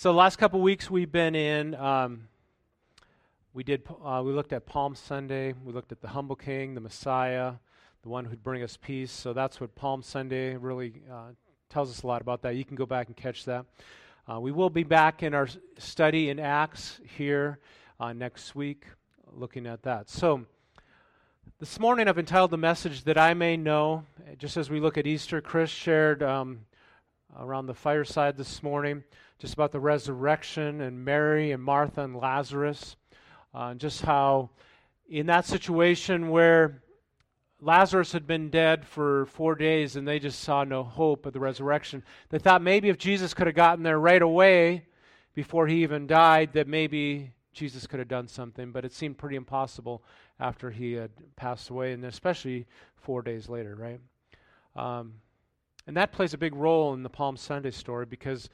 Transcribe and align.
So 0.00 0.12
the 0.12 0.16
last 0.16 0.36
couple 0.36 0.60
weeks 0.60 0.88
we've 0.88 1.10
been 1.10 1.34
in. 1.34 1.74
Um, 1.74 2.28
we 3.52 3.64
did. 3.64 3.82
Uh, 4.00 4.22
we 4.24 4.30
looked 4.30 4.52
at 4.52 4.64
Palm 4.64 4.94
Sunday. 4.94 5.54
We 5.64 5.72
looked 5.72 5.90
at 5.90 6.00
the 6.00 6.06
humble 6.06 6.36
King, 6.36 6.76
the 6.76 6.80
Messiah, 6.80 7.54
the 8.04 8.08
one 8.08 8.24
who'd 8.24 8.44
bring 8.44 8.62
us 8.62 8.78
peace. 8.80 9.10
So 9.10 9.32
that's 9.32 9.60
what 9.60 9.74
Palm 9.74 10.04
Sunday 10.04 10.54
really 10.54 11.02
uh, 11.12 11.32
tells 11.68 11.90
us 11.90 12.04
a 12.04 12.06
lot 12.06 12.20
about 12.20 12.42
that. 12.42 12.54
You 12.54 12.64
can 12.64 12.76
go 12.76 12.86
back 12.86 13.08
and 13.08 13.16
catch 13.16 13.44
that. 13.46 13.66
Uh, 14.32 14.38
we 14.38 14.52
will 14.52 14.70
be 14.70 14.84
back 14.84 15.24
in 15.24 15.34
our 15.34 15.48
study 15.78 16.30
in 16.30 16.38
Acts 16.38 17.00
here 17.16 17.58
uh, 17.98 18.12
next 18.12 18.54
week, 18.54 18.84
looking 19.32 19.66
at 19.66 19.82
that. 19.82 20.08
So. 20.08 20.46
This 21.58 21.80
morning 21.80 22.06
I've 22.06 22.20
entitled 22.20 22.52
the 22.52 22.56
message 22.56 23.02
that 23.02 23.18
I 23.18 23.34
may 23.34 23.56
know. 23.56 24.04
Just 24.38 24.56
as 24.56 24.70
we 24.70 24.78
look 24.78 24.96
at 24.96 25.08
Easter, 25.08 25.40
Chris 25.40 25.70
shared 25.70 26.22
um, 26.22 26.60
around 27.36 27.66
the 27.66 27.74
fireside 27.74 28.36
this 28.36 28.62
morning 28.62 29.02
just 29.38 29.54
about 29.54 29.72
the 29.72 29.80
resurrection 29.80 30.80
and 30.80 31.04
Mary 31.04 31.52
and 31.52 31.62
Martha 31.62 32.02
and 32.02 32.16
Lazarus. 32.16 32.96
Uh, 33.54 33.74
just 33.74 34.02
how, 34.02 34.50
in 35.08 35.26
that 35.26 35.46
situation 35.46 36.28
where 36.28 36.82
Lazarus 37.60 38.12
had 38.12 38.26
been 38.26 38.50
dead 38.50 38.84
for 38.84 39.26
four 39.26 39.54
days 39.54 39.96
and 39.96 40.06
they 40.06 40.18
just 40.18 40.40
saw 40.40 40.64
no 40.64 40.82
hope 40.82 41.26
of 41.26 41.32
the 41.32 41.40
resurrection, 41.40 42.02
they 42.30 42.38
thought 42.38 42.62
maybe 42.62 42.88
if 42.88 42.98
Jesus 42.98 43.34
could 43.34 43.46
have 43.46 43.56
gotten 43.56 43.82
there 43.82 43.98
right 43.98 44.22
away 44.22 44.86
before 45.34 45.66
he 45.66 45.82
even 45.82 46.06
died, 46.06 46.52
that 46.54 46.66
maybe 46.66 47.32
Jesus 47.52 47.86
could 47.86 47.98
have 47.98 48.08
done 48.08 48.28
something, 48.28 48.72
but 48.72 48.84
it 48.84 48.92
seemed 48.92 49.18
pretty 49.18 49.36
impossible 49.36 50.02
after 50.40 50.70
he 50.70 50.92
had 50.92 51.10
passed 51.36 51.70
away, 51.70 51.92
and 51.92 52.04
especially 52.04 52.66
four 52.96 53.22
days 53.22 53.48
later, 53.48 53.74
right? 53.74 54.00
Um, 54.76 55.14
and 55.88 55.96
that 55.96 56.12
plays 56.12 56.34
a 56.34 56.38
big 56.38 56.54
role 56.54 56.92
in 56.92 57.02
the 57.02 57.08
Palm 57.08 57.38
Sunday 57.38 57.70
story 57.70 58.04
because 58.04 58.50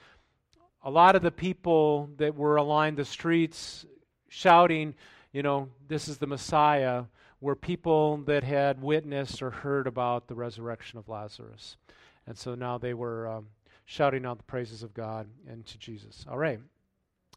a 0.85 0.91
lot 0.91 1.17
of 1.17 1.23
the 1.23 1.33
people 1.33 2.09
that 2.17 2.37
were 2.37 2.55
aligned 2.55 2.97
the 2.97 3.05
streets 3.05 3.85
shouting, 4.29 4.95
you 5.33 5.43
know, 5.43 5.69
this 5.89 6.07
is 6.07 6.19
the 6.19 6.29
Messiah, 6.29 7.07
were 7.41 7.57
people 7.57 8.19
that 8.19 8.45
had 8.45 8.81
witnessed 8.81 9.43
or 9.43 9.51
heard 9.51 9.89
about 9.89 10.29
the 10.29 10.37
resurrection 10.37 10.97
of 10.97 11.09
Lazarus. 11.09 11.77
And 12.25 12.39
so 12.39 12.55
now 12.55 12.79
they 12.79 12.95
were 12.95 13.27
um, 13.27 13.49
shouting 13.85 14.25
out 14.25 14.39
the 14.39 14.45
praises 14.45 14.85
of 14.85 14.95
God 14.95 15.27
and 15.49 15.67
to 15.67 15.77
Jesus. 15.77 16.25
All 16.31 16.39
right. 16.39 16.61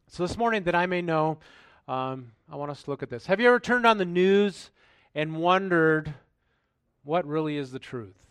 So 0.10 0.28
this 0.28 0.38
morning, 0.38 0.62
that 0.66 0.76
I 0.76 0.86
may 0.86 1.02
know, 1.02 1.40
um, 1.88 2.34
I 2.52 2.56
want 2.56 2.70
us 2.70 2.84
to 2.84 2.92
look 2.92 3.02
at 3.02 3.10
this. 3.10 3.26
Have 3.26 3.40
you 3.40 3.48
ever 3.48 3.60
turned 3.60 3.88
on 3.88 3.98
the 3.98 4.06
news 4.06 4.70
and 5.16 5.38
wondered 5.38 6.14
what 7.04 7.26
really 7.26 7.58
is 7.58 7.72
the 7.72 7.80
truth? 7.80 8.27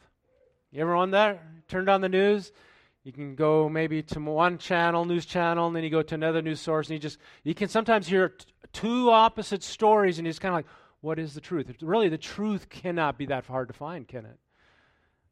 You 0.73 0.83
ever 0.83 0.95
on 0.95 1.13
that? 1.13 1.43
Turned 1.69 1.89
on 1.89 2.01
the 2.01 2.09
news 2.09 2.53
you 3.07 3.13
can 3.13 3.37
go 3.37 3.69
maybe 3.69 4.03
to 4.03 4.19
one 4.19 4.59
channel, 4.59 5.05
news 5.05 5.25
channel, 5.25 5.69
and 5.69 5.77
then 5.77 5.85
you 5.85 5.91
go 5.91 6.03
to 6.03 6.15
another 6.17 6.43
news 6.43 6.61
source, 6.61 6.89
and 6.89 6.95
you 6.95 6.99
just 6.99 7.19
you 7.45 7.55
can 7.55 7.69
sometimes 7.69 8.09
hear 8.09 8.31
t- 8.31 8.47
two 8.73 9.11
opposite 9.11 9.63
stories, 9.63 10.19
and 10.19 10.27
it's 10.27 10.41
kind 10.41 10.53
of 10.53 10.59
like, 10.59 10.67
what 11.03 11.17
is 11.17 11.33
the 11.33 11.41
truth? 11.41 11.71
It's 11.71 11.85
really, 11.85 12.09
the 12.09 12.19
truth 12.19 12.69
cannot 12.69 13.17
be 13.17 13.27
that 13.27 13.47
hard 13.47 13.69
to 13.69 13.75
find, 13.75 14.09
can 14.09 14.25
it? 14.25 14.41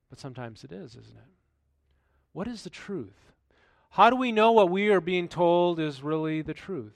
But 0.09 0.21
sometimes 0.21 0.63
it 0.63 0.71
is, 0.71 0.95
isn't 0.95 1.17
it? 1.17 1.33
What 2.33 2.47
is 2.47 2.63
the 2.63 2.71
truth? 2.71 3.33
How 3.91 4.09
do 4.09 4.15
we 4.15 4.31
know 4.31 4.53
what 4.53 4.71
we 4.71 4.91
are 4.91 5.01
being 5.01 5.27
told 5.27 5.81
is 5.81 6.01
really 6.01 6.43
the 6.43 6.55
truth? 6.55 6.95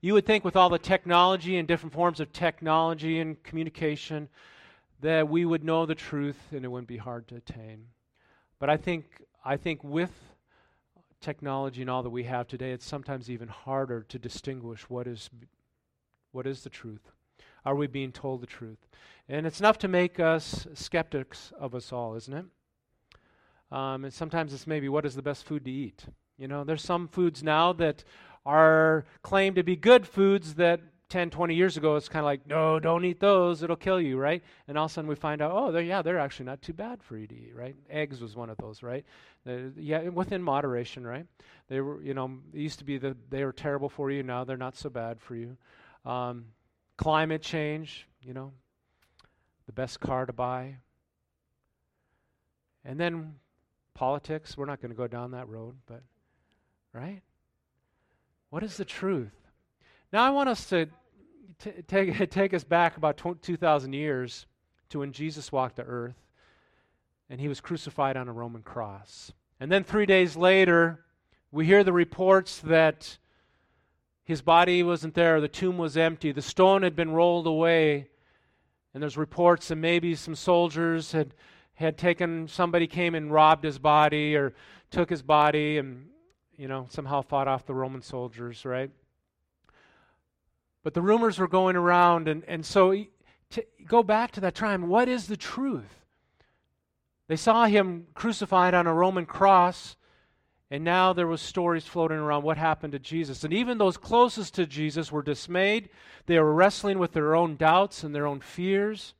You 0.00 0.14
would 0.14 0.26
think, 0.26 0.44
with 0.44 0.56
all 0.56 0.70
the 0.70 0.78
technology 0.80 1.56
and 1.56 1.68
different 1.68 1.94
forms 1.94 2.18
of 2.18 2.32
technology 2.32 3.20
and 3.20 3.40
communication, 3.44 4.28
that 5.00 5.28
we 5.28 5.44
would 5.44 5.64
know 5.64 5.86
the 5.86 5.94
truth 5.94 6.38
and 6.52 6.64
it 6.64 6.68
wouldn't 6.68 6.88
be 6.88 6.96
hard 6.96 7.28
to 7.28 7.36
attain. 7.36 7.86
But 8.58 8.70
I 8.70 8.76
think 8.76 9.22
I 9.44 9.56
think 9.56 9.84
with 9.84 10.10
technology 11.20 11.80
and 11.80 11.90
all 11.90 12.02
that 12.02 12.10
we 12.10 12.24
have 12.24 12.48
today, 12.48 12.72
it's 12.72 12.86
sometimes 12.86 13.30
even 13.30 13.48
harder 13.48 14.02
to 14.08 14.18
distinguish 14.18 14.88
what 14.90 15.06
is, 15.06 15.30
what 16.32 16.46
is 16.46 16.62
the 16.62 16.70
truth. 16.70 17.12
Are 17.64 17.74
we 17.74 17.86
being 17.86 18.12
told 18.12 18.42
the 18.42 18.46
truth? 18.46 18.86
And 19.28 19.46
it's 19.46 19.60
enough 19.60 19.78
to 19.78 19.88
make 19.88 20.20
us 20.20 20.66
skeptics 20.74 21.52
of 21.58 21.74
us 21.74 21.92
all, 21.92 22.14
isn't 22.14 22.34
it? 22.34 22.44
Um, 23.72 24.04
and 24.04 24.14
sometimes 24.14 24.52
it's 24.52 24.66
maybe 24.66 24.88
what 24.88 25.04
is 25.04 25.16
the 25.16 25.22
best 25.22 25.44
food 25.44 25.64
to 25.64 25.70
eat. 25.70 26.04
You 26.38 26.48
know, 26.48 26.62
there's 26.64 26.82
some 26.82 27.08
foods 27.08 27.42
now 27.42 27.72
that 27.74 28.04
are 28.44 29.04
claimed 29.22 29.56
to 29.56 29.64
be 29.64 29.74
good 29.74 30.06
foods 30.06 30.54
that 30.54 30.80
10, 31.08 31.30
20 31.30 31.54
years 31.54 31.76
ago, 31.76 31.94
it's 31.94 32.08
kind 32.08 32.20
of 32.20 32.24
like, 32.24 32.46
no, 32.48 32.80
don't 32.80 33.04
eat 33.04 33.20
those, 33.20 33.62
it'll 33.62 33.76
kill 33.76 34.00
you, 34.00 34.18
right? 34.18 34.42
And 34.66 34.76
all 34.76 34.86
of 34.86 34.90
a 34.90 34.94
sudden 34.94 35.08
we 35.08 35.14
find 35.14 35.40
out, 35.40 35.52
oh, 35.54 35.70
they're, 35.70 35.82
yeah, 35.82 36.02
they're 36.02 36.18
actually 36.18 36.46
not 36.46 36.62
too 36.62 36.72
bad 36.72 37.00
for 37.02 37.16
you 37.16 37.28
to 37.28 37.34
eat, 37.34 37.52
right? 37.54 37.76
Eggs 37.88 38.20
was 38.20 38.34
one 38.34 38.50
of 38.50 38.56
those, 38.58 38.82
right? 38.82 39.04
yeah, 39.76 40.08
within 40.08 40.42
moderation, 40.42 41.06
right? 41.06 41.26
They 41.68 41.80
were, 41.80 42.02
you 42.02 42.14
know, 42.14 42.38
it 42.52 42.58
used 42.58 42.80
to 42.80 42.84
be 42.84 42.98
that 42.98 43.30
they 43.30 43.44
were 43.44 43.52
terrible 43.52 43.88
for 43.88 44.10
you, 44.10 44.24
now 44.24 44.42
they're 44.42 44.56
not 44.56 44.76
so 44.76 44.90
bad 44.90 45.20
for 45.20 45.36
you. 45.36 45.56
Um, 46.04 46.46
climate 46.96 47.42
change, 47.42 48.08
you 48.22 48.34
know, 48.34 48.52
the 49.66 49.72
best 49.72 50.00
car 50.00 50.26
to 50.26 50.32
buy. 50.32 50.76
And 52.84 52.98
then 52.98 53.36
politics, 53.94 54.56
we're 54.56 54.66
not 54.66 54.80
going 54.80 54.90
to 54.90 54.96
go 54.96 55.06
down 55.06 55.30
that 55.32 55.48
road, 55.48 55.76
but, 55.86 56.02
right? 56.92 57.22
What 58.50 58.64
is 58.64 58.76
the 58.76 58.84
truth? 58.84 59.45
Now, 60.16 60.24
I 60.24 60.30
want 60.30 60.48
us 60.48 60.64
to 60.70 60.86
t- 61.58 61.82
take, 61.86 62.30
take 62.30 62.54
us 62.54 62.64
back 62.64 62.96
about 62.96 63.18
2,000 63.42 63.92
years 63.92 64.46
to 64.88 65.00
when 65.00 65.12
Jesus 65.12 65.52
walked 65.52 65.76
the 65.76 65.82
earth 65.82 66.16
and 67.28 67.38
he 67.38 67.48
was 67.48 67.60
crucified 67.60 68.16
on 68.16 68.26
a 68.26 68.32
Roman 68.32 68.62
cross. 68.62 69.30
And 69.60 69.70
then 69.70 69.84
three 69.84 70.06
days 70.06 70.34
later, 70.34 71.04
we 71.52 71.66
hear 71.66 71.84
the 71.84 71.92
reports 71.92 72.60
that 72.60 73.18
his 74.24 74.40
body 74.40 74.82
wasn't 74.82 75.12
there, 75.12 75.38
the 75.38 75.48
tomb 75.48 75.76
was 75.76 75.98
empty, 75.98 76.32
the 76.32 76.40
stone 76.40 76.82
had 76.82 76.96
been 76.96 77.10
rolled 77.10 77.46
away, 77.46 78.08
and 78.94 79.02
there's 79.02 79.18
reports 79.18 79.68
that 79.68 79.76
maybe 79.76 80.14
some 80.14 80.34
soldiers 80.34 81.12
had, 81.12 81.34
had 81.74 81.98
taken, 81.98 82.48
somebody 82.48 82.86
came 82.86 83.14
and 83.14 83.30
robbed 83.30 83.64
his 83.64 83.78
body 83.78 84.34
or 84.34 84.54
took 84.90 85.10
his 85.10 85.20
body 85.20 85.76
and, 85.76 86.06
you 86.56 86.68
know, 86.68 86.86
somehow 86.88 87.20
fought 87.20 87.48
off 87.48 87.66
the 87.66 87.74
Roman 87.74 88.00
soldiers, 88.00 88.64
right? 88.64 88.90
But 90.86 90.94
the 90.94 91.02
rumors 91.02 91.40
were 91.40 91.48
going 91.48 91.74
around, 91.74 92.28
and, 92.28 92.44
and 92.44 92.64
so 92.64 92.94
to 93.50 93.66
go 93.88 94.04
back 94.04 94.30
to 94.30 94.40
that 94.42 94.54
time, 94.54 94.86
what 94.86 95.08
is 95.08 95.26
the 95.26 95.36
truth? 95.36 96.04
They 97.26 97.34
saw 97.34 97.66
him 97.66 98.06
crucified 98.14 98.72
on 98.72 98.86
a 98.86 98.94
Roman 98.94 99.26
cross, 99.26 99.96
and 100.70 100.84
now 100.84 101.12
there 101.12 101.26
was 101.26 101.42
stories 101.42 101.86
floating 101.86 102.18
around 102.18 102.44
what 102.44 102.56
happened 102.56 102.92
to 102.92 103.00
Jesus. 103.00 103.42
And 103.42 103.52
even 103.52 103.78
those 103.78 103.96
closest 103.96 104.54
to 104.54 104.64
Jesus 104.64 105.10
were 105.10 105.24
dismayed. 105.24 105.88
They 106.26 106.38
were 106.38 106.54
wrestling 106.54 107.00
with 107.00 107.14
their 107.14 107.34
own 107.34 107.56
doubts 107.56 108.04
and 108.04 108.14
their 108.14 108.28
own 108.28 108.38
fears. 108.38 109.14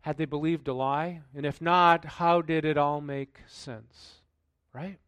Had 0.00 0.16
they 0.16 0.24
believed 0.24 0.66
a 0.66 0.74
lie? 0.74 1.20
And 1.32 1.46
if 1.46 1.62
not, 1.62 2.04
how 2.04 2.42
did 2.42 2.64
it 2.64 2.76
all 2.76 3.00
make 3.00 3.38
sense? 3.46 4.14
Right? 4.72 4.98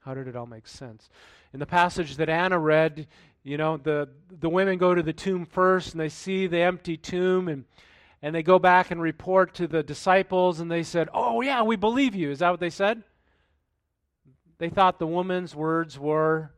How 0.00 0.14
did 0.14 0.26
it 0.26 0.34
all 0.34 0.46
make 0.46 0.66
sense? 0.66 1.08
In 1.52 1.60
the 1.60 1.66
passage 1.66 2.16
that 2.16 2.28
Anna 2.28 2.58
read, 2.58 3.06
you 3.44 3.58
know, 3.58 3.76
the, 3.76 4.08
the 4.30 4.48
women 4.48 4.78
go 4.78 4.94
to 4.94 5.02
the 5.02 5.12
tomb 5.12 5.44
first 5.44 5.92
and 5.92 6.00
they 6.00 6.08
see 6.08 6.46
the 6.46 6.60
empty 6.60 6.96
tomb 6.96 7.46
and, 7.46 7.66
and 8.22 8.34
they 8.34 8.42
go 8.42 8.58
back 8.58 8.90
and 8.90 9.00
report 9.02 9.54
to 9.56 9.66
the 9.66 9.82
disciples 9.82 10.60
and 10.60 10.70
they 10.70 10.82
said, 10.82 11.10
Oh, 11.12 11.42
yeah, 11.42 11.62
we 11.62 11.76
believe 11.76 12.14
you. 12.14 12.30
Is 12.30 12.38
that 12.38 12.50
what 12.50 12.60
they 12.60 12.70
said? 12.70 13.02
They 14.56 14.70
thought 14.70 14.98
the 14.98 15.06
woman's 15.06 15.54
words 15.54 15.98
were 15.98 16.52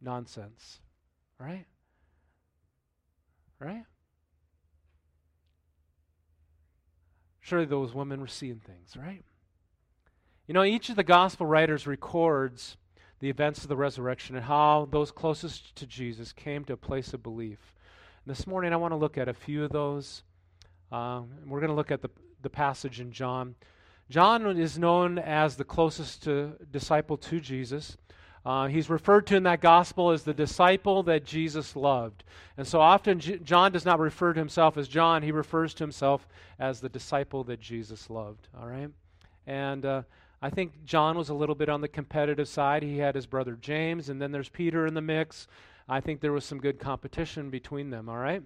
nonsense. 0.00 0.78
Right? 1.40 1.66
Right? 3.58 3.84
Surely 7.40 7.64
those 7.64 7.92
women 7.92 8.20
were 8.20 8.28
seeing 8.28 8.60
things, 8.60 8.96
right? 8.96 9.24
You 10.46 10.54
know, 10.54 10.62
each 10.62 10.88
of 10.88 10.96
the 10.96 11.02
gospel 11.02 11.46
writers 11.46 11.86
records 11.86 12.76
the 13.20 13.30
events 13.30 13.62
of 13.62 13.68
the 13.68 13.76
resurrection 13.76 14.36
and 14.36 14.44
how 14.44 14.88
those 14.90 15.10
closest 15.10 15.74
to 15.76 15.86
Jesus 15.86 16.32
came 16.32 16.64
to 16.64 16.74
a 16.74 16.76
place 16.76 17.14
of 17.14 17.22
belief. 17.22 17.74
And 18.24 18.34
this 18.34 18.46
morning, 18.46 18.72
I 18.72 18.76
want 18.76 18.92
to 18.92 18.96
look 18.96 19.18
at 19.18 19.28
a 19.28 19.34
few 19.34 19.64
of 19.64 19.70
those. 19.70 20.22
Um, 20.90 21.28
we're 21.46 21.60
going 21.60 21.70
to 21.70 21.76
look 21.76 21.90
at 21.90 22.02
the, 22.02 22.10
the 22.42 22.50
passage 22.50 23.00
in 23.00 23.12
John. 23.12 23.54
John 24.10 24.58
is 24.58 24.78
known 24.78 25.18
as 25.18 25.56
the 25.56 25.64
closest 25.64 26.24
to, 26.24 26.52
disciple 26.70 27.16
to 27.18 27.40
Jesus. 27.40 27.96
Uh, 28.44 28.66
he's 28.66 28.90
referred 28.90 29.26
to 29.26 29.36
in 29.36 29.44
that 29.44 29.62
gospel 29.62 30.10
as 30.10 30.22
the 30.22 30.34
disciple 30.34 31.02
that 31.04 31.24
Jesus 31.24 31.74
loved. 31.74 32.24
And 32.58 32.66
so 32.66 32.78
often, 32.78 33.18
J- 33.18 33.38
John 33.38 33.72
does 33.72 33.86
not 33.86 33.98
refer 33.98 34.34
to 34.34 34.38
himself 34.38 34.76
as 34.76 34.86
John, 34.86 35.22
he 35.22 35.32
refers 35.32 35.72
to 35.74 35.84
himself 35.84 36.28
as 36.58 36.80
the 36.80 36.90
disciple 36.90 37.44
that 37.44 37.60
Jesus 37.60 38.10
loved. 38.10 38.48
All 38.58 38.66
right? 38.66 38.90
And 39.46 39.86
uh, 39.86 40.02
I 40.44 40.50
think 40.50 40.84
John 40.84 41.16
was 41.16 41.30
a 41.30 41.34
little 41.34 41.54
bit 41.54 41.70
on 41.70 41.80
the 41.80 41.88
competitive 41.88 42.46
side. 42.48 42.82
He 42.82 42.98
had 42.98 43.14
his 43.14 43.24
brother 43.24 43.56
James, 43.58 44.10
and 44.10 44.20
then 44.20 44.30
there's 44.30 44.50
Peter 44.50 44.86
in 44.86 44.92
the 44.92 45.00
mix. 45.00 45.48
I 45.88 46.00
think 46.00 46.20
there 46.20 46.32
was 46.32 46.44
some 46.44 46.58
good 46.58 46.78
competition 46.78 47.48
between 47.48 47.88
them, 47.88 48.10
all 48.10 48.18
right? 48.18 48.42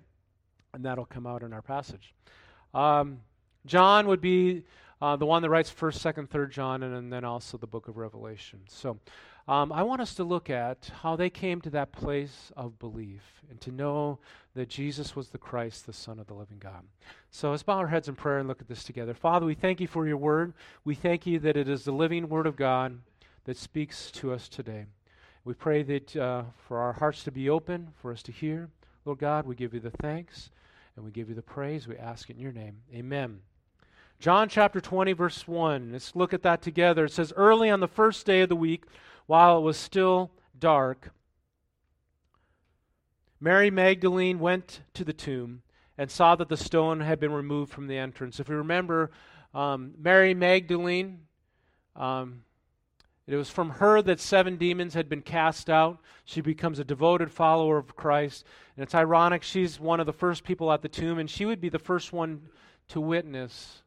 And 0.72 0.84
that'll 0.84 1.06
come 1.06 1.26
out 1.26 1.42
in 1.42 1.52
our 1.52 1.60
passage. 1.60 2.14
Um, 2.72 3.22
John 3.66 4.06
would 4.06 4.20
be 4.20 4.62
uh, 5.02 5.16
the 5.16 5.26
one 5.26 5.42
that 5.42 5.50
writes 5.50 5.72
1st, 5.72 6.14
2nd, 6.14 6.28
3rd 6.28 6.50
John, 6.52 6.84
and, 6.84 6.94
and, 6.94 7.12
then 7.12 7.24
also 7.24 7.58
the 7.58 7.66
book 7.66 7.88
of 7.88 7.96
Revelation. 7.96 8.60
So 8.68 9.00
um, 9.48 9.72
I 9.72 9.82
want 9.82 10.02
us 10.02 10.14
to 10.16 10.24
look 10.24 10.50
at 10.50 10.90
how 11.02 11.16
they 11.16 11.30
came 11.30 11.62
to 11.62 11.70
that 11.70 11.90
place 11.90 12.52
of 12.54 12.78
belief 12.78 13.22
and 13.48 13.58
to 13.62 13.72
know 13.72 14.18
that 14.54 14.68
Jesus 14.68 15.16
was 15.16 15.30
the 15.30 15.38
Christ, 15.38 15.86
the 15.86 15.92
Son 15.94 16.18
of 16.18 16.26
the 16.26 16.34
living 16.34 16.58
God. 16.58 16.82
So 17.30 17.50
let's 17.50 17.62
bow 17.62 17.78
our 17.78 17.86
heads 17.86 18.08
in 18.08 18.14
prayer 18.14 18.38
and 18.38 18.46
look 18.46 18.60
at 18.60 18.68
this 18.68 18.84
together. 18.84 19.14
Father, 19.14 19.46
we 19.46 19.54
thank 19.54 19.80
you 19.80 19.86
for 19.86 20.06
your 20.06 20.18
word. 20.18 20.52
We 20.84 20.94
thank 20.94 21.26
you 21.26 21.38
that 21.38 21.56
it 21.56 21.66
is 21.66 21.84
the 21.84 21.92
living 21.92 22.28
word 22.28 22.46
of 22.46 22.56
God 22.56 22.98
that 23.44 23.56
speaks 23.56 24.10
to 24.12 24.34
us 24.34 24.50
today. 24.50 24.84
We 25.44 25.54
pray 25.54 25.82
that 25.82 26.14
uh, 26.14 26.42
for 26.66 26.78
our 26.78 26.92
hearts 26.92 27.24
to 27.24 27.32
be 27.32 27.48
open, 27.48 27.88
for 28.02 28.12
us 28.12 28.22
to 28.24 28.32
hear. 28.32 28.68
Lord 29.06 29.18
God, 29.18 29.46
we 29.46 29.54
give 29.54 29.72
you 29.72 29.80
the 29.80 29.90
thanks 29.90 30.50
and 30.94 31.06
we 31.06 31.10
give 31.10 31.30
you 31.30 31.34
the 31.34 31.40
praise. 31.40 31.88
We 31.88 31.96
ask 31.96 32.28
in 32.28 32.38
your 32.38 32.52
name. 32.52 32.82
Amen. 32.94 33.40
John 34.20 34.48
chapter 34.48 34.80
20, 34.80 35.12
verse 35.12 35.48
1. 35.48 35.92
Let's 35.92 36.14
look 36.14 36.34
at 36.34 36.42
that 36.42 36.60
together. 36.60 37.04
It 37.06 37.12
says, 37.12 37.32
Early 37.34 37.70
on 37.70 37.80
the 37.80 37.88
first 37.88 38.26
day 38.26 38.42
of 38.42 38.48
the 38.48 38.56
week, 38.56 38.84
while 39.28 39.58
it 39.58 39.60
was 39.60 39.76
still 39.76 40.32
dark, 40.58 41.12
Mary 43.38 43.70
Magdalene 43.70 44.38
went 44.40 44.80
to 44.94 45.04
the 45.04 45.12
tomb 45.12 45.62
and 45.98 46.10
saw 46.10 46.34
that 46.34 46.48
the 46.48 46.56
stone 46.56 47.00
had 47.00 47.20
been 47.20 47.30
removed 47.30 47.70
from 47.70 47.88
the 47.88 47.98
entrance. 47.98 48.40
If 48.40 48.48
you 48.48 48.56
remember, 48.56 49.10
um, 49.52 49.92
Mary 49.98 50.32
Magdalene, 50.32 51.20
um, 51.94 52.42
it 53.26 53.36
was 53.36 53.50
from 53.50 53.69
her 53.69 54.00
that 54.00 54.19
seven 54.19 54.56
demons 54.56 54.94
had 54.94 55.10
been 55.10 55.20
cast 55.20 55.69
out. 55.69 56.00
She 56.25 56.40
becomes 56.40 56.78
a 56.78 56.84
devoted 56.84 57.30
follower 57.30 57.76
of 57.76 57.94
Christ. 57.94 58.46
And 58.76 58.82
it's 58.82 58.94
ironic, 58.94 59.42
she's 59.42 59.78
one 59.78 60.00
of 60.00 60.06
the 60.06 60.12
first 60.14 60.42
people 60.42 60.72
at 60.72 60.80
the 60.80 60.88
tomb, 60.88 61.19
and 61.19 61.28
she 61.28 61.44
would 61.44 61.60
be 61.60 61.69
the 61.69 61.78
first 61.78 62.14
one 62.14 62.48
to 62.88 62.98
witness 62.98 63.82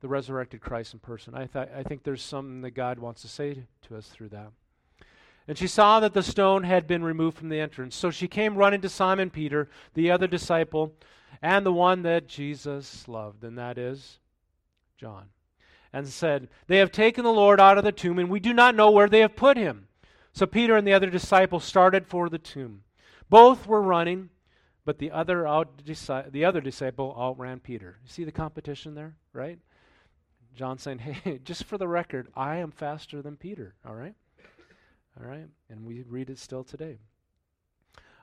the 0.00 0.08
resurrected 0.08 0.60
Christ 0.60 0.94
in 0.94 0.98
person. 0.98 1.36
I, 1.36 1.46
th- 1.46 1.68
I 1.76 1.84
think 1.84 2.02
there's 2.02 2.22
something 2.22 2.62
that 2.62 2.72
God 2.72 2.98
wants 2.98 3.22
to 3.22 3.28
say 3.28 3.62
to 3.82 3.96
us 3.96 4.08
through 4.08 4.30
that. 4.30 4.50
And 5.50 5.58
she 5.58 5.66
saw 5.66 5.98
that 5.98 6.14
the 6.14 6.22
stone 6.22 6.62
had 6.62 6.86
been 6.86 7.02
removed 7.02 7.36
from 7.36 7.48
the 7.48 7.58
entrance. 7.58 7.96
So 7.96 8.12
she 8.12 8.28
came 8.28 8.54
running 8.54 8.82
to 8.82 8.88
Simon 8.88 9.30
Peter, 9.30 9.68
the 9.94 10.08
other 10.08 10.28
disciple, 10.28 10.94
and 11.42 11.66
the 11.66 11.72
one 11.72 12.02
that 12.02 12.28
Jesus 12.28 13.08
loved, 13.08 13.42
and 13.42 13.58
that 13.58 13.76
is 13.76 14.20
John 14.96 15.30
and 15.92 16.06
said, 16.06 16.46
They 16.68 16.76
have 16.76 16.92
taken 16.92 17.24
the 17.24 17.32
Lord 17.32 17.58
out 17.58 17.78
of 17.78 17.82
the 17.82 17.90
tomb, 17.90 18.20
and 18.20 18.30
we 18.30 18.38
do 18.38 18.54
not 18.54 18.76
know 18.76 18.92
where 18.92 19.08
they 19.08 19.18
have 19.18 19.34
put 19.34 19.56
him. 19.56 19.88
So 20.32 20.46
Peter 20.46 20.76
and 20.76 20.86
the 20.86 20.92
other 20.92 21.10
disciple 21.10 21.58
started 21.58 22.06
for 22.06 22.28
the 22.28 22.38
tomb. 22.38 22.84
Both 23.28 23.66
were 23.66 23.82
running, 23.82 24.30
but 24.84 24.98
the 24.98 25.10
other, 25.10 25.48
out, 25.48 25.82
the 26.30 26.44
other 26.44 26.60
disciple 26.60 27.12
outran 27.18 27.58
Peter. 27.58 27.98
You 28.04 28.08
see 28.08 28.22
the 28.22 28.30
competition 28.30 28.94
there, 28.94 29.16
right? 29.32 29.58
John 30.54 30.78
saying, 30.78 30.98
Hey, 31.24 31.40
just 31.42 31.64
for 31.64 31.76
the 31.76 31.88
record, 31.88 32.28
I 32.36 32.58
am 32.58 32.70
faster 32.70 33.20
than 33.20 33.36
Peter, 33.36 33.74
all 33.84 33.96
right? 33.96 34.14
All 35.20 35.28
right? 35.28 35.46
And 35.68 35.84
we 35.84 36.02
read 36.02 36.30
it 36.30 36.38
still 36.38 36.64
today. 36.64 36.98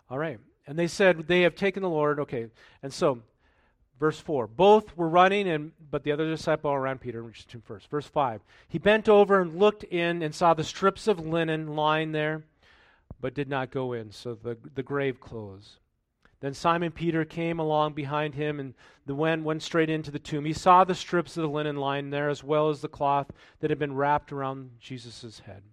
All 0.10 0.18
right. 0.18 0.40
And 0.66 0.78
they 0.78 0.88
said, 0.88 1.28
They 1.28 1.42
have 1.42 1.56
taken 1.56 1.84
the 1.84 1.90
Lord. 1.90 2.20
Okay. 2.20 2.48
And 2.82 2.94
so 2.94 3.22
Verse 4.00 4.20
4 4.20 4.48
Both 4.48 4.96
were 4.96 5.10
running, 5.10 5.48
and, 5.48 5.72
but 5.90 6.04
the 6.04 6.12
other 6.12 6.30
disciple 6.30 6.78
ran 6.78 6.98
Peter 6.98 7.22
and 7.22 7.64
first. 7.64 7.90
Verse 7.90 8.08
5 8.08 8.42
He 8.68 8.78
bent 8.78 9.10
over 9.10 9.42
and 9.42 9.58
looked 9.58 9.84
in 9.84 10.22
and 10.22 10.34
saw 10.34 10.54
the 10.54 10.64
strips 10.64 11.08
of 11.08 11.20
linen 11.20 11.76
lying 11.76 12.12
there, 12.12 12.44
but 13.20 13.34
did 13.34 13.50
not 13.50 13.72
go 13.72 13.94
in, 13.94 14.12
so 14.12 14.36
the, 14.36 14.58
the 14.76 14.84
grave 14.84 15.20
closed. 15.20 15.78
Then 16.40 16.54
Simon 16.54 16.92
Peter 16.92 17.26
came 17.26 17.58
along 17.60 17.94
behind 17.94 18.36
him 18.36 18.60
and 18.60 18.76
the 19.08 19.16
went, 19.16 19.44
went 19.44 19.64
straight 19.64 19.90
into 19.90 20.12
the 20.12 20.20
tomb. 20.20 20.46
He 20.46 20.54
saw 20.54 20.84
the 20.84 20.94
strips 20.94 21.36
of 21.36 21.42
the 21.42 21.50
linen 21.50 21.78
lying 21.78 22.12
there, 22.12 22.30
as 22.30 22.44
well 22.44 22.70
as 22.70 22.82
the 22.82 22.88
cloth 22.88 23.32
that 23.60 23.72
had 23.72 23.80
been 23.80 23.96
wrapped 23.96 24.32
around 24.32 24.70
Jesus' 24.80 25.40
head. 25.40 25.64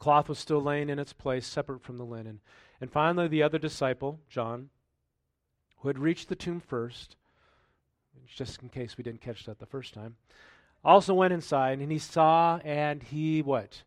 Cloth 0.00 0.30
was 0.30 0.38
still 0.38 0.62
laying 0.62 0.88
in 0.88 0.98
its 0.98 1.12
place, 1.12 1.46
separate 1.46 1.82
from 1.82 1.98
the 1.98 2.06
linen. 2.06 2.40
And 2.80 2.90
finally, 2.90 3.28
the 3.28 3.42
other 3.42 3.58
disciple, 3.58 4.18
John, 4.30 4.70
who 5.78 5.88
had 5.88 5.98
reached 5.98 6.28
the 6.28 6.34
tomb 6.34 6.58
first, 6.58 7.16
just 8.26 8.62
in 8.62 8.70
case 8.70 8.96
we 8.96 9.04
didn't 9.04 9.20
catch 9.20 9.44
that 9.44 9.58
the 9.58 9.66
first 9.66 9.92
time, 9.92 10.16
also 10.82 11.12
went 11.12 11.34
inside 11.34 11.78
and 11.78 11.92
he 11.92 11.98
saw 11.98 12.58
and 12.64 13.02
he 13.02 13.42
what? 13.42 13.82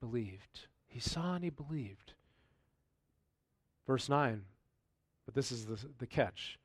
Believed. 0.00 0.68
He 0.86 1.00
saw 1.00 1.34
and 1.34 1.42
he 1.42 1.50
believed. 1.50 2.12
Verse 3.86 4.08
9. 4.08 4.42
But 5.26 5.34
this 5.34 5.50
is 5.50 5.66
the, 5.66 5.78
the 5.98 6.06
catch. 6.06 6.60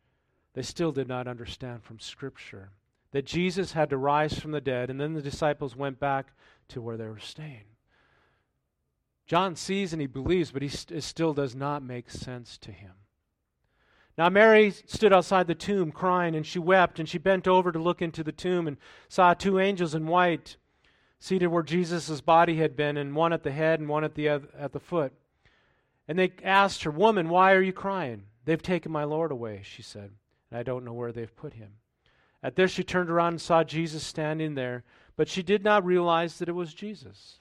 They 0.54 0.62
still 0.62 0.92
did 0.92 1.08
not 1.08 1.28
understand 1.28 1.84
from 1.84 2.00
Scripture 2.00 2.70
that 3.12 3.26
Jesus 3.26 3.72
had 3.72 3.90
to 3.90 3.98
rise 3.98 4.38
from 4.38 4.52
the 4.52 4.62
dead, 4.62 4.92
and 4.92 5.02
then 5.02 5.14
the 5.14 5.22
disciples 5.22 5.76
went 5.76 6.00
back 6.00 6.28
to 6.68 6.80
where 6.80 6.98
they 6.98 7.08
were 7.08 7.18
staying. 7.18 7.69
John 9.30 9.56
sees 9.56 9.94
and 9.94 10.02
he 10.02 10.08
believes, 10.08 10.50
but 10.50 10.64
he 10.64 10.70
st- 10.70 10.98
it 10.98 11.04
still 11.04 11.36
does 11.36 11.54
not 11.56 11.84
make 11.84 12.10
sense 12.10 12.58
to 12.58 12.72
him. 12.72 12.94
Now, 14.18 14.28
Mary 14.28 14.72
stood 14.72 15.14
outside 15.14 15.46
the 15.46 15.54
tomb 15.54 15.92
crying, 15.92 16.36
and 16.36 16.46
she 16.46 16.58
wept, 16.58 17.00
and 17.00 17.08
she 17.08 17.20
bent 17.20 17.48
over 17.48 17.72
to 17.72 17.78
look 17.78 18.02
into 18.02 18.24
the 18.24 18.32
tomb 18.32 18.68
and 18.68 18.78
saw 19.08 19.36
two 19.36 19.60
angels 19.60 19.94
in 19.94 20.08
white 20.08 20.58
seated 21.20 21.48
where 21.48 21.62
Jesus' 21.62 22.22
body 22.22 22.56
had 22.58 22.76
been, 22.76 22.98
and 22.98 23.16
one 23.16 23.32
at 23.32 23.44
the 23.44 23.52
head 23.52 23.80
and 23.80 23.88
one 23.88 24.04
at 24.04 24.16
the, 24.16 24.28
at 24.28 24.74
the 24.74 24.80
foot. 24.80 25.14
And 26.08 26.18
they 26.18 26.34
asked 26.44 26.84
her, 26.84 26.92
Woman, 26.92 27.30
why 27.30 27.54
are 27.54 27.62
you 27.62 27.72
crying? 27.72 28.24
They've 28.46 28.62
taken 28.62 28.92
my 28.92 29.04
Lord 29.04 29.32
away, 29.32 29.62
she 29.64 29.84
said, 29.84 30.10
and 30.50 30.60
I 30.60 30.64
don't 30.64 30.84
know 30.84 30.94
where 30.94 31.12
they've 31.12 31.36
put 31.36 31.54
him. 31.54 31.74
At 32.42 32.56
this, 32.56 32.72
she 32.72 32.84
turned 32.84 33.12
around 33.12 33.34
and 33.34 33.42
saw 33.42 33.64
Jesus 33.64 34.04
standing 34.04 34.56
there, 34.56 34.86
but 35.16 35.30
she 35.30 35.44
did 35.44 35.64
not 35.64 35.86
realize 35.86 36.40
that 36.40 36.50
it 36.50 36.54
was 36.54 36.74
Jesus. 36.74 37.39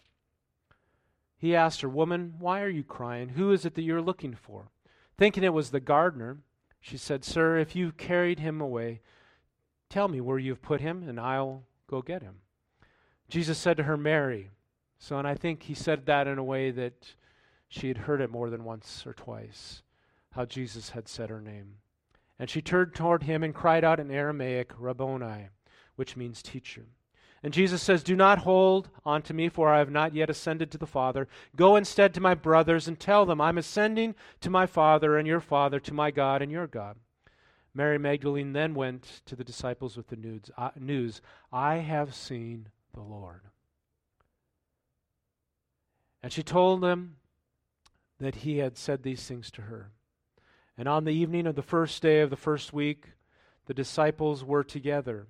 He 1.39 1.55
asked 1.55 1.81
her, 1.83 1.89
Woman, 1.89 2.35
why 2.39 2.61
are 2.63 2.69
you 2.69 2.83
crying? 2.83 3.31
Who 3.31 3.53
is 3.53 3.65
it 3.65 3.75
that 3.77 3.83
you're 3.83 4.03
looking 4.03 4.35
for? 4.35 4.69
Thinking 5.17 5.45
it 5.45 5.55
was 5.55 5.71
the 5.71 5.81
gardener, 5.81 6.39
she 6.81 6.97
said, 6.97 7.25
Sir, 7.25 7.59
if 7.59 7.77
you've 7.77 7.97
carried 7.97 8.41
him 8.41 8.61
away, 8.61 9.01
tell 9.89 10.09
me 10.09 10.21
where 10.21 10.39
you've 10.39 10.63
put 10.63 10.81
him, 10.81 11.09
and 11.09 11.19
I'll 11.19 11.63
go 11.87 12.03
get 12.03 12.23
him. 12.23 12.41
Jesus 13.29 13.57
said 13.57 13.77
to 13.77 13.85
her, 13.85 13.97
Mary. 13.97 14.51
So, 14.99 15.17
and 15.17 15.29
I 15.29 15.35
think 15.35 15.63
he 15.63 15.75
said 15.75 16.07
that 16.07 16.27
in 16.27 16.39
a 16.39 16.45
way 16.45 16.73
that 16.73 17.15
she 17.69 17.89
had 17.89 17.99
heard 17.99 18.21
it 18.21 18.31
more 18.31 18.51
than 18.51 18.65
once 18.65 19.05
or 19.07 19.13
twice, 19.13 19.83
how 20.33 20.45
Jesus 20.45 20.91
had 20.91 21.09
said 21.09 21.31
her 21.31 21.41
name. 21.41 21.77
And 22.39 22.51
she 22.51 22.63
turned 22.63 22.95
toward 22.95 23.25
him 23.25 23.45
and 23.45 23.55
cried 23.55 23.85
out 23.85 24.01
in 24.01 24.11
Aramaic, 24.11 24.73
Rabboni, 24.77 25.49
which 25.97 26.17
means 26.17 26.43
teacher. 26.43 26.87
And 27.43 27.53
Jesus 27.53 27.83
says, 27.83 28.03
Do 28.03 28.17
not 28.17 28.41
hold 28.41 28.89
on 29.05 29.23
to 29.23 29.35
me, 29.35 29.49
for 29.49 29.69
I 29.69 29.79
have 29.79 29.91
not 29.91 30.15
yet 30.15 30.31
ascended 30.31 30.71
to 30.73 30.79
the 30.79 30.87
Father. 30.87 31.29
Go 31.55 31.77
instead 31.77 32.13
to 32.15 32.21
my 32.21 32.35
brothers 32.35 32.89
and 32.89 32.99
tell 32.99 33.25
them, 33.25 33.41
I'm 33.41 33.59
ascending 33.59 34.17
to 34.41 34.51
my 34.51 34.67
Father 34.67 35.17
and 35.17 35.27
your 35.27 35.41
Father, 35.41 35.79
to 35.81 35.95
my 35.95 36.11
God 36.11 36.43
and 36.43 36.51
your 36.51 36.67
God. 36.67 36.97
Mary 37.75 37.99
Magdalene 37.99 38.55
then 38.55 38.75
went 38.75 39.23
to 39.27 39.37
the 39.37 39.45
disciples 39.45 39.97
with 39.97 40.09
the 40.09 40.17
news, 40.17 40.51
news 40.77 41.21
I 41.53 41.77
have 41.77 42.13
seen 42.13 42.71
the 42.93 43.03
Lord. 43.03 43.43
And 46.23 46.33
she 46.33 46.43
told 46.43 46.81
them 46.81 47.17
that 48.19 48.37
he 48.37 48.59
had 48.59 48.77
said 48.77 49.05
these 49.05 49.25
things 49.25 49.53
to 49.53 49.63
her. 49.63 49.93
And 50.77 50.89
on 50.89 51.05
the 51.05 51.13
evening 51.13 51.47
of 51.47 51.55
the 51.55 51.63
first 51.63 52.03
day 52.03 52.21
of 52.21 52.31
the 52.31 52.37
first 52.37 52.73
week, 52.73 53.11
the 53.67 53.75
disciples 53.75 54.45
were 54.45 54.65
together 54.65 55.29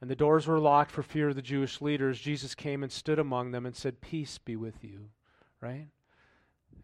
and 0.00 0.10
the 0.10 0.16
doors 0.16 0.46
were 0.46 0.58
locked 0.58 0.90
for 0.90 1.02
fear 1.02 1.30
of 1.30 1.36
the 1.36 1.42
Jewish 1.42 1.80
leaders, 1.80 2.20
Jesus 2.20 2.54
came 2.54 2.82
and 2.82 2.92
stood 2.92 3.18
among 3.18 3.50
them 3.50 3.64
and 3.64 3.74
said, 3.74 4.00
Peace 4.00 4.38
be 4.38 4.56
with 4.56 4.84
you. 4.84 5.10
Right? 5.60 5.88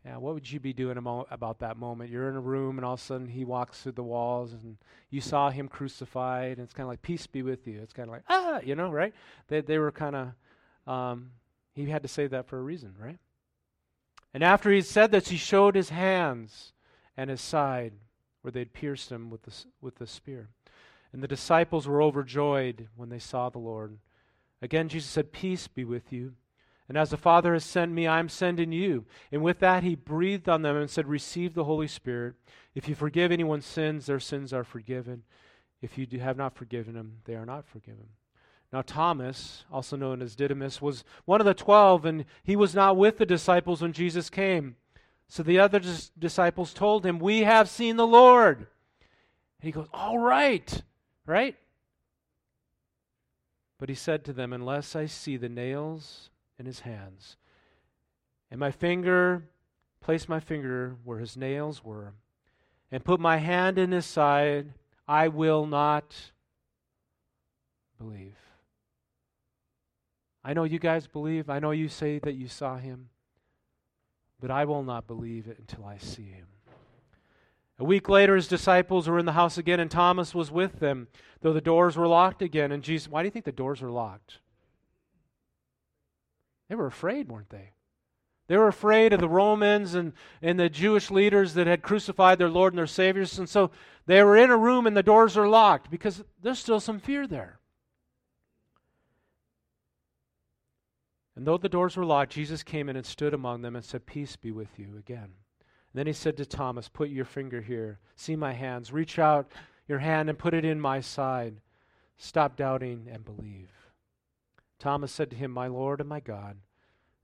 Yeah, 0.04 0.16
what 0.16 0.34
would 0.34 0.50
you 0.50 0.58
be 0.58 0.72
doing 0.72 0.96
about 0.96 1.60
that 1.60 1.76
moment? 1.76 2.10
You're 2.10 2.28
in 2.28 2.34
a 2.34 2.40
room 2.40 2.78
and 2.78 2.84
all 2.84 2.94
of 2.94 3.00
a 3.00 3.02
sudden 3.02 3.28
he 3.28 3.44
walks 3.44 3.82
through 3.82 3.92
the 3.92 4.02
walls 4.02 4.52
and 4.52 4.76
you 5.10 5.20
saw 5.20 5.50
him 5.50 5.68
crucified 5.68 6.58
and 6.58 6.64
it's 6.64 6.72
kind 6.72 6.84
of 6.84 6.88
like, 6.88 7.02
Peace 7.02 7.26
be 7.26 7.42
with 7.42 7.66
you. 7.68 7.80
It's 7.80 7.92
kind 7.92 8.08
of 8.08 8.14
like, 8.14 8.24
ah, 8.28 8.60
you 8.64 8.74
know, 8.74 8.90
right? 8.90 9.14
They, 9.48 9.60
they 9.60 9.78
were 9.78 9.92
kind 9.92 10.16
of, 10.16 10.92
um, 10.92 11.30
he 11.74 11.86
had 11.86 12.02
to 12.02 12.08
say 12.08 12.26
that 12.26 12.48
for 12.48 12.58
a 12.58 12.62
reason, 12.62 12.94
right? 12.98 13.18
And 14.34 14.42
after 14.42 14.70
he 14.70 14.80
said 14.80 15.12
this, 15.12 15.28
he 15.28 15.36
showed 15.36 15.76
his 15.76 15.90
hands 15.90 16.72
and 17.16 17.30
his 17.30 17.40
side 17.40 17.92
where 18.40 18.50
they'd 18.50 18.72
pierced 18.72 19.12
him 19.12 19.30
with 19.30 19.42
the, 19.42 19.52
with 19.80 19.96
the 19.96 20.06
spear. 20.06 20.48
And 21.12 21.22
the 21.22 21.28
disciples 21.28 21.86
were 21.86 22.02
overjoyed 22.02 22.88
when 22.96 23.08
they 23.08 23.18
saw 23.18 23.50
the 23.50 23.58
Lord. 23.58 23.98
Again, 24.62 24.88
Jesus 24.88 25.10
said, 25.10 25.32
Peace 25.32 25.68
be 25.68 25.84
with 25.84 26.12
you. 26.12 26.32
And 26.88 26.98
as 26.98 27.10
the 27.10 27.16
Father 27.16 27.52
has 27.52 27.64
sent 27.64 27.92
me, 27.92 28.06
I 28.06 28.18
am 28.18 28.28
sending 28.28 28.72
you. 28.72 29.06
And 29.30 29.42
with 29.42 29.60
that, 29.60 29.82
he 29.82 29.94
breathed 29.94 30.48
on 30.48 30.62
them 30.62 30.76
and 30.76 30.90
said, 30.90 31.06
Receive 31.06 31.54
the 31.54 31.64
Holy 31.64 31.86
Spirit. 31.86 32.34
If 32.74 32.88
you 32.88 32.94
forgive 32.94 33.30
anyone's 33.32 33.66
sins, 33.66 34.06
their 34.06 34.20
sins 34.20 34.52
are 34.52 34.64
forgiven. 34.64 35.22
If 35.80 35.98
you 35.98 36.06
have 36.20 36.36
not 36.36 36.54
forgiven 36.54 36.94
them, 36.94 37.18
they 37.24 37.34
are 37.34 37.46
not 37.46 37.66
forgiven. 37.66 38.06
Now, 38.72 38.82
Thomas, 38.82 39.64
also 39.70 39.96
known 39.96 40.22
as 40.22 40.34
Didymus, 40.34 40.80
was 40.80 41.04
one 41.24 41.40
of 41.40 41.46
the 41.46 41.54
twelve, 41.54 42.06
and 42.06 42.24
he 42.42 42.56
was 42.56 42.74
not 42.74 42.96
with 42.96 43.18
the 43.18 43.26
disciples 43.26 43.82
when 43.82 43.92
Jesus 43.92 44.30
came. 44.30 44.76
So 45.28 45.42
the 45.42 45.58
other 45.58 45.78
dis- 45.78 46.10
disciples 46.18 46.72
told 46.72 47.04
him, 47.04 47.18
We 47.18 47.40
have 47.40 47.68
seen 47.68 47.96
the 47.96 48.06
Lord. 48.06 48.58
And 48.58 48.66
he 49.60 49.72
goes, 49.72 49.88
All 49.92 50.18
right. 50.18 50.82
Right? 51.26 51.56
But 53.78 53.88
he 53.88 53.94
said 53.94 54.24
to 54.24 54.32
them, 54.32 54.52
Unless 54.52 54.94
I 54.94 55.06
see 55.06 55.36
the 55.36 55.48
nails 55.48 56.30
in 56.58 56.66
his 56.66 56.80
hands. 56.80 57.36
And 58.50 58.60
my 58.60 58.70
finger, 58.70 59.44
place 60.00 60.28
my 60.28 60.40
finger 60.40 60.96
where 61.04 61.18
his 61.18 61.36
nails 61.36 61.82
were, 61.84 62.12
and 62.90 63.04
put 63.04 63.18
my 63.18 63.38
hand 63.38 63.78
in 63.78 63.92
his 63.92 64.06
side, 64.06 64.74
I 65.08 65.28
will 65.28 65.66
not 65.66 66.14
believe. 67.98 68.36
I 70.44 70.54
know 70.54 70.64
you 70.64 70.78
guys 70.78 71.06
believe. 71.06 71.48
I 71.48 71.60
know 71.60 71.70
you 71.70 71.88
say 71.88 72.18
that 72.20 72.34
you 72.34 72.48
saw 72.48 72.76
him. 72.76 73.08
But 74.40 74.50
I 74.50 74.64
will 74.64 74.82
not 74.82 75.06
believe 75.06 75.46
it 75.46 75.58
until 75.58 75.84
I 75.84 75.98
see 75.98 76.24
him. 76.24 76.46
A 77.78 77.84
week 77.84 78.08
later, 78.08 78.36
his 78.36 78.48
disciples 78.48 79.08
were 79.08 79.18
in 79.18 79.26
the 79.26 79.32
house 79.32 79.58
again, 79.58 79.80
and 79.80 79.90
Thomas 79.90 80.34
was 80.34 80.50
with 80.50 80.78
them, 80.78 81.08
though 81.40 81.52
the 81.52 81.60
doors 81.60 81.96
were 81.96 82.06
locked 82.06 82.42
again. 82.42 82.70
And 82.70 82.82
Jesus, 82.82 83.08
why 83.08 83.22
do 83.22 83.26
you 83.26 83.30
think 83.30 83.44
the 83.44 83.52
doors 83.52 83.80
were 83.80 83.90
locked? 83.90 84.38
They 86.68 86.74
were 86.74 86.86
afraid, 86.86 87.28
weren't 87.28 87.50
they? 87.50 87.72
They 88.48 88.56
were 88.56 88.68
afraid 88.68 89.12
of 89.12 89.20
the 89.20 89.28
Romans 89.28 89.94
and, 89.94 90.12
and 90.42 90.58
the 90.58 90.68
Jewish 90.68 91.10
leaders 91.10 91.54
that 91.54 91.66
had 91.66 91.82
crucified 91.82 92.38
their 92.38 92.50
Lord 92.50 92.72
and 92.72 92.78
their 92.78 92.86
Saviors. 92.86 93.38
And 93.38 93.48
so 93.48 93.70
they 94.06 94.22
were 94.22 94.36
in 94.36 94.50
a 94.50 94.56
room 94.56 94.86
and 94.86 94.96
the 94.96 95.02
doors 95.02 95.36
are 95.36 95.48
locked 95.48 95.90
because 95.90 96.22
there's 96.42 96.58
still 96.58 96.80
some 96.80 97.00
fear 97.00 97.26
there. 97.26 97.60
And 101.34 101.46
though 101.46 101.56
the 101.56 101.68
doors 101.68 101.96
were 101.96 102.04
locked, 102.04 102.32
Jesus 102.32 102.62
came 102.62 102.88
in 102.88 102.96
and 102.96 103.06
stood 103.06 103.32
among 103.32 103.62
them 103.62 103.74
and 103.74 103.84
said, 103.84 104.06
Peace 104.06 104.36
be 104.36 104.50
with 104.50 104.78
you 104.78 104.96
again. 104.98 105.30
Then 105.94 106.06
he 106.06 106.12
said 106.12 106.36
to 106.38 106.46
Thomas, 106.46 106.88
Put 106.88 107.10
your 107.10 107.24
finger 107.24 107.60
here. 107.60 107.98
See 108.16 108.36
my 108.36 108.52
hands. 108.52 108.92
Reach 108.92 109.18
out 109.18 109.50
your 109.86 109.98
hand 109.98 110.28
and 110.28 110.38
put 110.38 110.54
it 110.54 110.64
in 110.64 110.80
my 110.80 111.00
side. 111.00 111.60
Stop 112.16 112.56
doubting 112.56 113.08
and 113.10 113.24
believe. 113.24 113.70
Thomas 114.78 115.12
said 115.12 115.30
to 115.30 115.36
him, 115.36 115.50
My 115.50 115.66
Lord 115.66 116.00
and 116.00 116.08
my 116.08 116.20
God. 116.20 116.56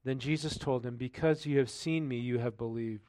Then 0.04 0.18
Jesus 0.18 0.58
told 0.58 0.84
him, 0.84 0.96
Because 0.96 1.46
you 1.46 1.58
have 1.58 1.70
seen 1.70 2.06
me, 2.08 2.18
you 2.18 2.38
have 2.38 2.56
believed. 2.56 3.02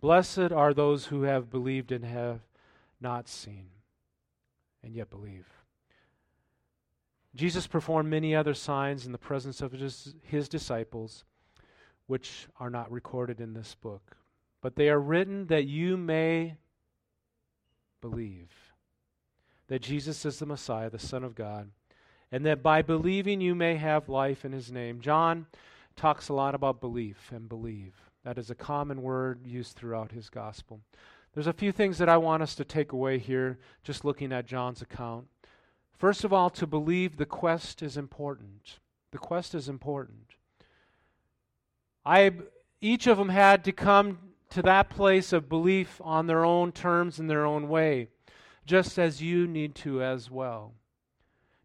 Blessed 0.00 0.52
are 0.52 0.74
those 0.74 1.06
who 1.06 1.22
have 1.22 1.50
believed 1.50 1.92
and 1.92 2.04
have 2.04 2.40
not 3.00 3.28
seen, 3.28 3.68
and 4.82 4.94
yet 4.94 5.10
believe. 5.10 5.46
Jesus 7.34 7.66
performed 7.66 8.08
many 8.08 8.34
other 8.34 8.54
signs 8.54 9.04
in 9.04 9.12
the 9.12 9.18
presence 9.18 9.60
of 9.60 9.72
his, 9.72 10.14
his, 10.22 10.48
disciples, 10.48 11.24
which 12.06 12.48
are 12.58 12.70
not 12.70 12.90
recorded 12.90 13.40
in 13.40 13.52
this 13.52 13.74
book. 13.74 14.16
But 14.60 14.76
they 14.76 14.88
are 14.88 15.00
written 15.00 15.46
that 15.46 15.66
you 15.66 15.96
may 15.96 16.56
believe 18.00 18.50
that 19.68 19.82
Jesus 19.82 20.24
is 20.24 20.38
the 20.38 20.46
Messiah, 20.46 20.90
the 20.90 20.98
Son 20.98 21.24
of 21.24 21.34
God, 21.34 21.70
and 22.30 22.44
that 22.46 22.62
by 22.62 22.82
believing 22.82 23.40
you 23.40 23.54
may 23.54 23.76
have 23.76 24.08
life 24.08 24.44
in 24.44 24.52
his 24.52 24.70
name. 24.70 25.00
John 25.00 25.46
talks 25.96 26.28
a 26.28 26.34
lot 26.34 26.54
about 26.54 26.80
belief 26.80 27.30
and 27.32 27.48
believe. 27.48 27.94
That 28.24 28.38
is 28.38 28.50
a 28.50 28.54
common 28.54 29.02
word 29.02 29.46
used 29.46 29.76
throughout 29.76 30.12
his 30.12 30.28
gospel. 30.28 30.80
There's 31.34 31.46
a 31.46 31.52
few 31.52 31.70
things 31.70 31.98
that 31.98 32.08
I 32.08 32.16
want 32.16 32.42
us 32.42 32.54
to 32.56 32.64
take 32.64 32.92
away 32.92 33.18
here 33.18 33.58
just 33.82 34.04
looking 34.04 34.32
at 34.32 34.46
John's 34.46 34.82
account. 34.82 35.26
First 35.98 36.24
of 36.24 36.32
all, 36.32 36.50
to 36.50 36.66
believe 36.66 37.16
the 37.16 37.26
quest 37.26 37.82
is 37.82 37.96
important. 37.96 38.78
The 39.12 39.18
quest 39.18 39.54
is 39.54 39.68
important. 39.68 40.34
I, 42.04 42.32
each 42.80 43.06
of 43.06 43.18
them 43.18 43.30
had 43.30 43.64
to 43.64 43.72
come 43.72 44.18
to 44.56 44.62
that 44.62 44.88
place 44.88 45.34
of 45.34 45.50
belief 45.50 46.00
on 46.02 46.26
their 46.26 46.42
own 46.42 46.72
terms 46.72 47.20
in 47.20 47.26
their 47.26 47.44
own 47.44 47.68
way, 47.68 48.08
just 48.64 48.98
as 48.98 49.20
you 49.20 49.46
need 49.46 49.74
to 49.74 50.02
as 50.02 50.30
well. 50.30 50.72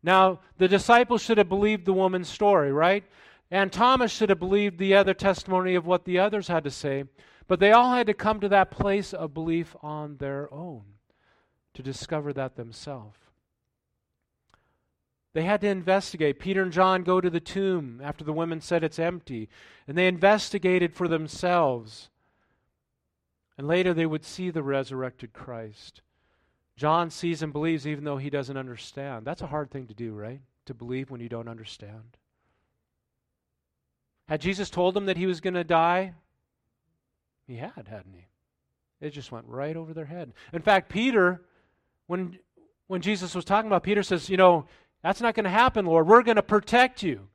Now, 0.04 0.42
the 0.58 0.68
disciples 0.68 1.22
should 1.22 1.38
have 1.38 1.48
believed 1.48 1.86
the 1.86 1.94
woman's 1.94 2.28
story, 2.28 2.70
right? 2.70 3.06
And 3.50 3.72
Thomas 3.72 4.12
should 4.12 4.28
have 4.28 4.40
believed 4.40 4.78
the 4.78 4.94
other 4.94 5.14
testimony 5.14 5.74
of 5.76 5.86
what 5.86 6.04
the 6.04 6.20
others 6.20 6.50
had 6.50 6.66
to 6.66 6.70
say. 6.70 7.06
But 7.48 7.62
they 7.62 7.72
all 7.72 7.94
had 7.94 8.08
to 8.08 8.14
come 8.14 8.42
to 8.42 8.50
that 8.50 8.72
place 8.72 9.14
of 9.14 9.34
belief 9.34 9.74
on 9.82 10.18
their 10.18 10.54
own 10.54 10.84
to 11.74 11.82
discover 11.82 12.34
that 12.34 12.58
themselves. 12.58 13.18
They 15.32 15.44
had 15.44 15.62
to 15.62 15.68
investigate. 15.70 16.40
Peter 16.40 16.62
and 16.62 16.74
John 16.74 17.04
go 17.04 17.22
to 17.22 17.30
the 17.30 17.40
tomb 17.40 18.02
after 18.04 18.26
the 18.26 18.34
women 18.34 18.60
said 18.60 18.84
it's 18.84 19.00
empty, 19.00 19.48
and 19.88 19.98
they 19.98 20.10
investigated 20.10 20.94
for 20.94 21.08
themselves. 21.08 22.10
And 23.58 23.68
later 23.68 23.94
they 23.94 24.06
would 24.06 24.26
see 24.26 24.50
the 24.50 24.64
resurrected 24.64 25.34
Christ. 25.34 26.02
John 26.76 27.10
sees 27.10 27.42
and 27.42 27.54
believes 27.54 27.86
even 27.86 28.04
though 28.04 28.18
he 28.18 28.30
doesn't 28.30 28.58
understand. 28.58 29.26
That's 29.26 29.42
a 29.42 29.48
hard 29.48 29.70
thing 29.70 29.88
to 29.88 29.94
do, 29.94 30.14
right? 30.14 30.42
To 30.66 30.74
believe 30.74 31.12
when 31.12 31.22
you 31.22 31.30
don't 31.30 31.48
understand. 31.48 32.18
Had 34.28 34.42
Jesus 34.42 34.70
told 34.70 34.94
them 34.94 35.06
that 35.08 35.18
he 35.18 35.26
was 35.26 35.42
going 35.42 35.56
to 35.56 35.64
die? 35.64 36.14
He 37.46 37.58
had, 37.58 37.88
hadn't 37.90 38.16
he? 38.16 38.28
It 39.06 39.10
just 39.12 39.32
went 39.32 39.48
right 39.48 39.76
over 39.76 39.94
their 39.94 40.06
head. 40.06 40.32
In 40.54 40.62
fact, 40.62 40.90
Peter, 40.90 41.42
when, 42.08 42.40
when 42.88 43.02
Jesus 43.02 43.36
was 43.36 43.44
talking 43.44 43.68
about, 43.68 43.84
Peter 43.84 44.04
says, 44.04 44.30
You 44.30 44.38
know, 44.38 44.68
that's 45.04 45.22
not 45.22 45.36
going 45.36 45.44
to 45.44 45.50
happen, 45.50 45.86
Lord. 45.86 46.08
We're 46.08 46.24
going 46.24 46.36
to 46.36 46.44
protect 46.44 47.04
you. 47.04 47.28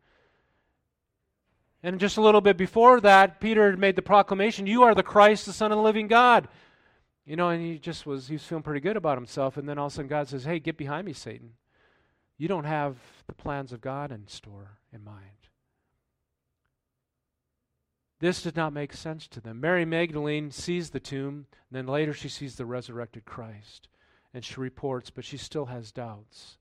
And 1.83 2.01
just 2.01 2.17
a 2.17 2.21
little 2.21 2.41
bit 2.41 2.57
before 2.57 3.01
that, 3.01 3.41
Peter 3.41 3.77
made 3.77 3.97
the 3.97 4.03
proclamation, 4.03 4.67
You 4.67 4.83
are 4.83 4.95
the 4.95 5.03
Christ, 5.03 5.47
the 5.47 5.53
Son 5.53 5.73
of 5.73 5.77
the 5.77 5.83
living 5.83 6.09
God. 6.09 6.49
You 7.25 7.37
know, 7.37 7.49
and 7.49 7.63
he 7.63 7.79
just 7.79 8.07
was, 8.07 8.29
he 8.29 8.35
was 8.35 8.45
feeling 8.45 8.63
pretty 8.63 8.81
good 8.81 8.97
about 8.97 9.19
himself. 9.19 9.57
And 9.57 9.69
then 9.69 9.79
all 9.79 9.87
of 9.87 9.93
a 9.93 9.95
sudden, 9.97 10.09
God 10.09 10.29
says, 10.29 10.45
Hey, 10.45 10.59
get 10.59 10.77
behind 10.77 11.07
me, 11.07 11.13
Satan. 11.13 11.53
You 12.39 12.49
don't 12.49 12.65
have 12.65 12.97
the 13.27 13.35
plans 13.35 13.73
of 13.73 13.81
God 13.81 14.13
in 14.13 14.29
store 14.29 14.79
in 14.93 15.03
mind. 15.05 15.23
This 18.19 18.43
did 18.43 18.57
not 18.57 18.73
make 18.73 18.93
sense 18.93 19.29
to 19.29 19.41
them. 19.41 19.61
Mary 19.61 19.85
Magdalene 19.85 20.51
sees 20.51 20.91
the 20.91 21.01
tomb, 21.01 21.47
and 21.69 21.77
then 21.77 21.87
later 21.87 22.15
she 22.15 22.29
sees 22.29 22.57
the 22.57 22.65
resurrected 22.65 23.25
Christ. 23.25 23.89
And 24.33 24.45
she 24.45 24.59
reports, 24.59 25.11
but 25.11 25.25
she 25.25 25.37
still 25.37 25.67
has 25.67 25.93
doubts. 25.93 26.59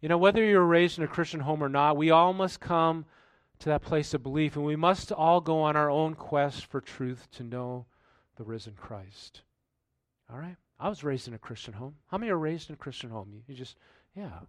You 0.00 0.08
know, 0.08 0.18
whether 0.18 0.44
you're 0.44 0.64
raised 0.64 0.98
in 0.98 1.04
a 1.04 1.08
Christian 1.08 1.40
home 1.40 1.62
or 1.62 1.68
not, 1.68 1.96
we 1.96 2.10
all 2.10 2.32
must 2.32 2.60
come 2.60 3.04
to 3.62 3.68
that 3.68 3.82
place 3.82 4.12
of 4.12 4.22
belief, 4.22 4.56
and 4.56 4.64
we 4.64 4.76
must 4.76 5.12
all 5.12 5.40
go 5.40 5.60
on 5.60 5.76
our 5.76 5.88
own 5.88 6.14
quest 6.14 6.66
for 6.66 6.80
truth 6.80 7.28
to 7.30 7.44
know 7.44 7.86
the 8.36 8.42
risen 8.42 8.74
Christ. 8.74 9.42
All 10.30 10.38
right? 10.38 10.56
I 10.80 10.88
was 10.88 11.04
raised 11.04 11.28
in 11.28 11.34
a 11.34 11.38
Christian 11.38 11.74
home. 11.74 11.94
How 12.08 12.18
many 12.18 12.32
are 12.32 12.38
raised 12.38 12.70
in 12.70 12.74
a 12.74 12.78
Christian 12.78 13.10
home? 13.10 13.42
You, 13.46 13.54
just, 13.54 13.76
yeah. 14.16 14.40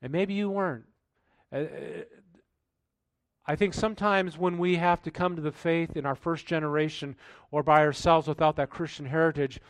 And 0.00 0.12
maybe 0.12 0.34
you 0.34 0.48
weren't. 0.50 0.84
Uh, 1.52 1.56
uh, 1.56 1.64
I 3.44 3.56
think 3.56 3.74
sometimes 3.74 4.38
when 4.38 4.56
we 4.58 4.76
have 4.76 5.02
to 5.02 5.10
come 5.10 5.34
to 5.34 5.42
the 5.42 5.50
faith 5.50 5.96
in 5.96 6.06
our 6.06 6.14
first 6.14 6.46
generation 6.46 7.16
or 7.50 7.64
by 7.64 7.80
ourselves 7.80 8.28
without 8.28 8.54
that 8.56 8.70
Christian 8.70 9.06
heritage, 9.06 9.60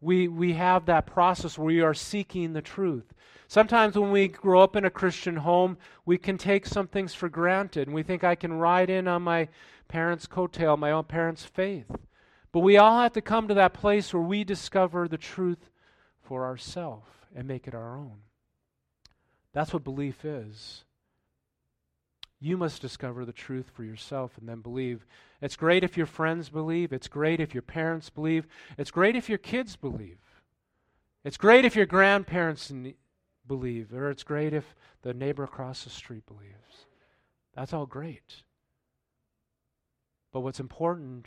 we, 0.00 0.28
we 0.28 0.54
have 0.54 0.86
that 0.86 1.06
process 1.06 1.58
where 1.58 1.66
we 1.66 1.80
are 1.80 1.94
seeking 1.94 2.52
the 2.52 2.62
truth. 2.62 3.12
Sometimes 3.48 3.96
when 3.96 4.10
we 4.10 4.28
grow 4.28 4.62
up 4.62 4.76
in 4.76 4.84
a 4.84 4.90
Christian 4.90 5.36
home, 5.36 5.76
we 6.06 6.16
can 6.16 6.38
take 6.38 6.66
some 6.66 6.86
things 6.86 7.14
for 7.14 7.28
granted 7.28 7.88
and 7.88 7.94
we 7.94 8.02
think 8.02 8.22
I 8.22 8.34
can 8.34 8.52
ride 8.52 8.90
in 8.90 9.08
on 9.08 9.22
my 9.22 9.48
parents' 9.88 10.26
coattail, 10.26 10.78
my 10.78 10.92
own 10.92 11.04
parents' 11.04 11.44
faith. 11.44 11.90
But 12.52 12.60
we 12.60 12.76
all 12.76 13.00
have 13.00 13.12
to 13.12 13.20
come 13.20 13.48
to 13.48 13.54
that 13.54 13.74
place 13.74 14.14
where 14.14 14.22
we 14.22 14.44
discover 14.44 15.06
the 15.06 15.18
truth 15.18 15.70
for 16.22 16.44
ourselves 16.44 17.06
and 17.34 17.46
make 17.46 17.66
it 17.66 17.74
our 17.74 17.96
own. 17.96 18.18
That's 19.52 19.72
what 19.72 19.84
belief 19.84 20.24
is. 20.24 20.84
You 22.40 22.56
must 22.56 22.80
discover 22.80 23.24
the 23.24 23.32
truth 23.32 23.70
for 23.74 23.84
yourself 23.84 24.38
and 24.38 24.48
then 24.48 24.62
believe. 24.62 25.04
It's 25.42 25.56
great 25.56 25.84
if 25.84 25.96
your 25.96 26.06
friends 26.06 26.48
believe. 26.48 26.92
It's 26.92 27.08
great 27.08 27.38
if 27.38 27.54
your 27.54 27.62
parents 27.62 28.08
believe. 28.08 28.46
It's 28.78 28.90
great 28.90 29.14
if 29.14 29.28
your 29.28 29.38
kids 29.38 29.76
believe. 29.76 30.18
It's 31.22 31.36
great 31.36 31.66
if 31.66 31.76
your 31.76 31.84
grandparents 31.84 32.72
believe, 33.46 33.92
or 33.92 34.10
it's 34.10 34.22
great 34.22 34.54
if 34.54 34.74
the 35.02 35.12
neighbor 35.12 35.44
across 35.44 35.84
the 35.84 35.90
street 35.90 36.24
believes. 36.26 36.86
That's 37.54 37.74
all 37.74 37.84
great. 37.84 38.42
But 40.32 40.40
what's 40.40 40.60
important, 40.60 41.26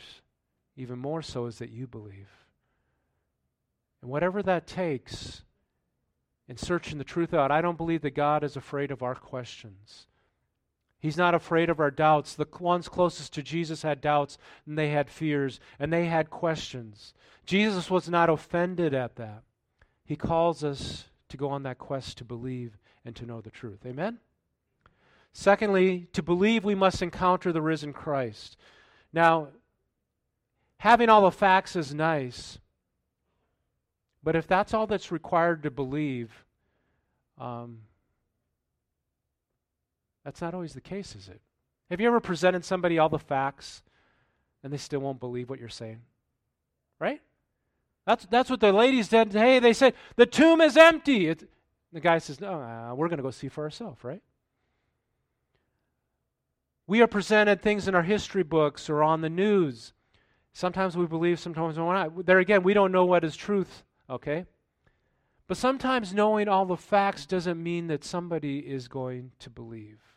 even 0.76 0.98
more 0.98 1.22
so, 1.22 1.46
is 1.46 1.58
that 1.58 1.70
you 1.70 1.86
believe. 1.86 2.30
And 4.02 4.10
whatever 4.10 4.42
that 4.42 4.66
takes 4.66 5.42
in 6.48 6.56
searching 6.56 6.98
the 6.98 7.04
truth 7.04 7.32
out, 7.32 7.52
I 7.52 7.60
don't 7.60 7.78
believe 7.78 8.02
that 8.02 8.16
God 8.16 8.42
is 8.42 8.56
afraid 8.56 8.90
of 8.90 9.02
our 9.02 9.14
questions. 9.14 10.06
He's 11.04 11.18
not 11.18 11.34
afraid 11.34 11.68
of 11.68 11.80
our 11.80 11.90
doubts. 11.90 12.32
The 12.32 12.46
ones 12.58 12.88
closest 12.88 13.34
to 13.34 13.42
Jesus 13.42 13.82
had 13.82 14.00
doubts, 14.00 14.38
and 14.66 14.78
they 14.78 14.88
had 14.88 15.10
fears, 15.10 15.60
and 15.78 15.92
they 15.92 16.06
had 16.06 16.30
questions. 16.30 17.12
Jesus 17.44 17.90
was 17.90 18.08
not 18.08 18.30
offended 18.30 18.94
at 18.94 19.16
that. 19.16 19.42
He 20.06 20.16
calls 20.16 20.64
us 20.64 21.04
to 21.28 21.36
go 21.36 21.50
on 21.50 21.62
that 21.64 21.76
quest 21.76 22.16
to 22.16 22.24
believe 22.24 22.78
and 23.04 23.14
to 23.16 23.26
know 23.26 23.42
the 23.42 23.50
truth. 23.50 23.80
Amen? 23.84 24.16
Secondly, 25.34 26.08
to 26.14 26.22
believe, 26.22 26.64
we 26.64 26.74
must 26.74 27.02
encounter 27.02 27.52
the 27.52 27.60
risen 27.60 27.92
Christ. 27.92 28.56
Now, 29.12 29.48
having 30.78 31.10
all 31.10 31.24
the 31.24 31.30
facts 31.30 31.76
is 31.76 31.94
nice, 31.94 32.58
but 34.22 34.36
if 34.36 34.46
that's 34.46 34.72
all 34.72 34.86
that's 34.86 35.12
required 35.12 35.64
to 35.64 35.70
believe, 35.70 36.46
um, 37.36 37.80
that's 40.24 40.40
not 40.40 40.54
always 40.54 40.72
the 40.72 40.80
case, 40.80 41.14
is 41.14 41.28
it? 41.28 41.40
Have 41.90 42.00
you 42.00 42.06
ever 42.06 42.20
presented 42.20 42.64
somebody 42.64 42.98
all 42.98 43.08
the 43.08 43.18
facts 43.18 43.82
and 44.62 44.72
they 44.72 44.78
still 44.78 45.00
won't 45.00 45.20
believe 45.20 45.50
what 45.50 45.60
you're 45.60 45.68
saying? 45.68 46.00
Right? 46.98 47.20
That's, 48.06 48.26
that's 48.26 48.50
what 48.50 48.60
the 48.60 48.72
ladies 48.72 49.08
did. 49.08 49.32
Hey, 49.32 49.58
they 49.58 49.72
said, 49.72 49.94
the 50.16 50.26
tomb 50.26 50.60
is 50.60 50.76
empty. 50.76 51.28
It, 51.28 51.48
the 51.92 52.00
guy 52.00 52.18
says, 52.18 52.40
no, 52.40 52.60
uh, 52.60 52.94
we're 52.94 53.08
going 53.08 53.18
to 53.18 53.22
go 53.22 53.30
see 53.30 53.48
for 53.48 53.64
ourselves, 53.64 54.02
right? 54.02 54.22
We 56.86 57.00
are 57.00 57.06
presented 57.06 57.62
things 57.62 57.88
in 57.88 57.94
our 57.94 58.02
history 58.02 58.42
books 58.42 58.90
or 58.90 59.02
on 59.02 59.20
the 59.20 59.30
news. 59.30 59.92
Sometimes 60.52 60.96
we 60.96 61.06
believe, 61.06 61.40
sometimes 61.40 61.78
we're 61.78 61.92
not. 61.92 62.26
There 62.26 62.38
again, 62.38 62.62
we 62.62 62.74
don't 62.74 62.92
know 62.92 63.04
what 63.04 63.24
is 63.24 63.36
truth, 63.36 63.82
okay? 64.08 64.44
But 65.46 65.56
sometimes 65.56 66.14
knowing 66.14 66.48
all 66.48 66.66
the 66.66 66.76
facts 66.76 67.26
doesn't 67.26 67.62
mean 67.62 67.88
that 67.88 68.04
somebody 68.04 68.58
is 68.58 68.86
going 68.86 69.32
to 69.40 69.50
believe. 69.50 70.13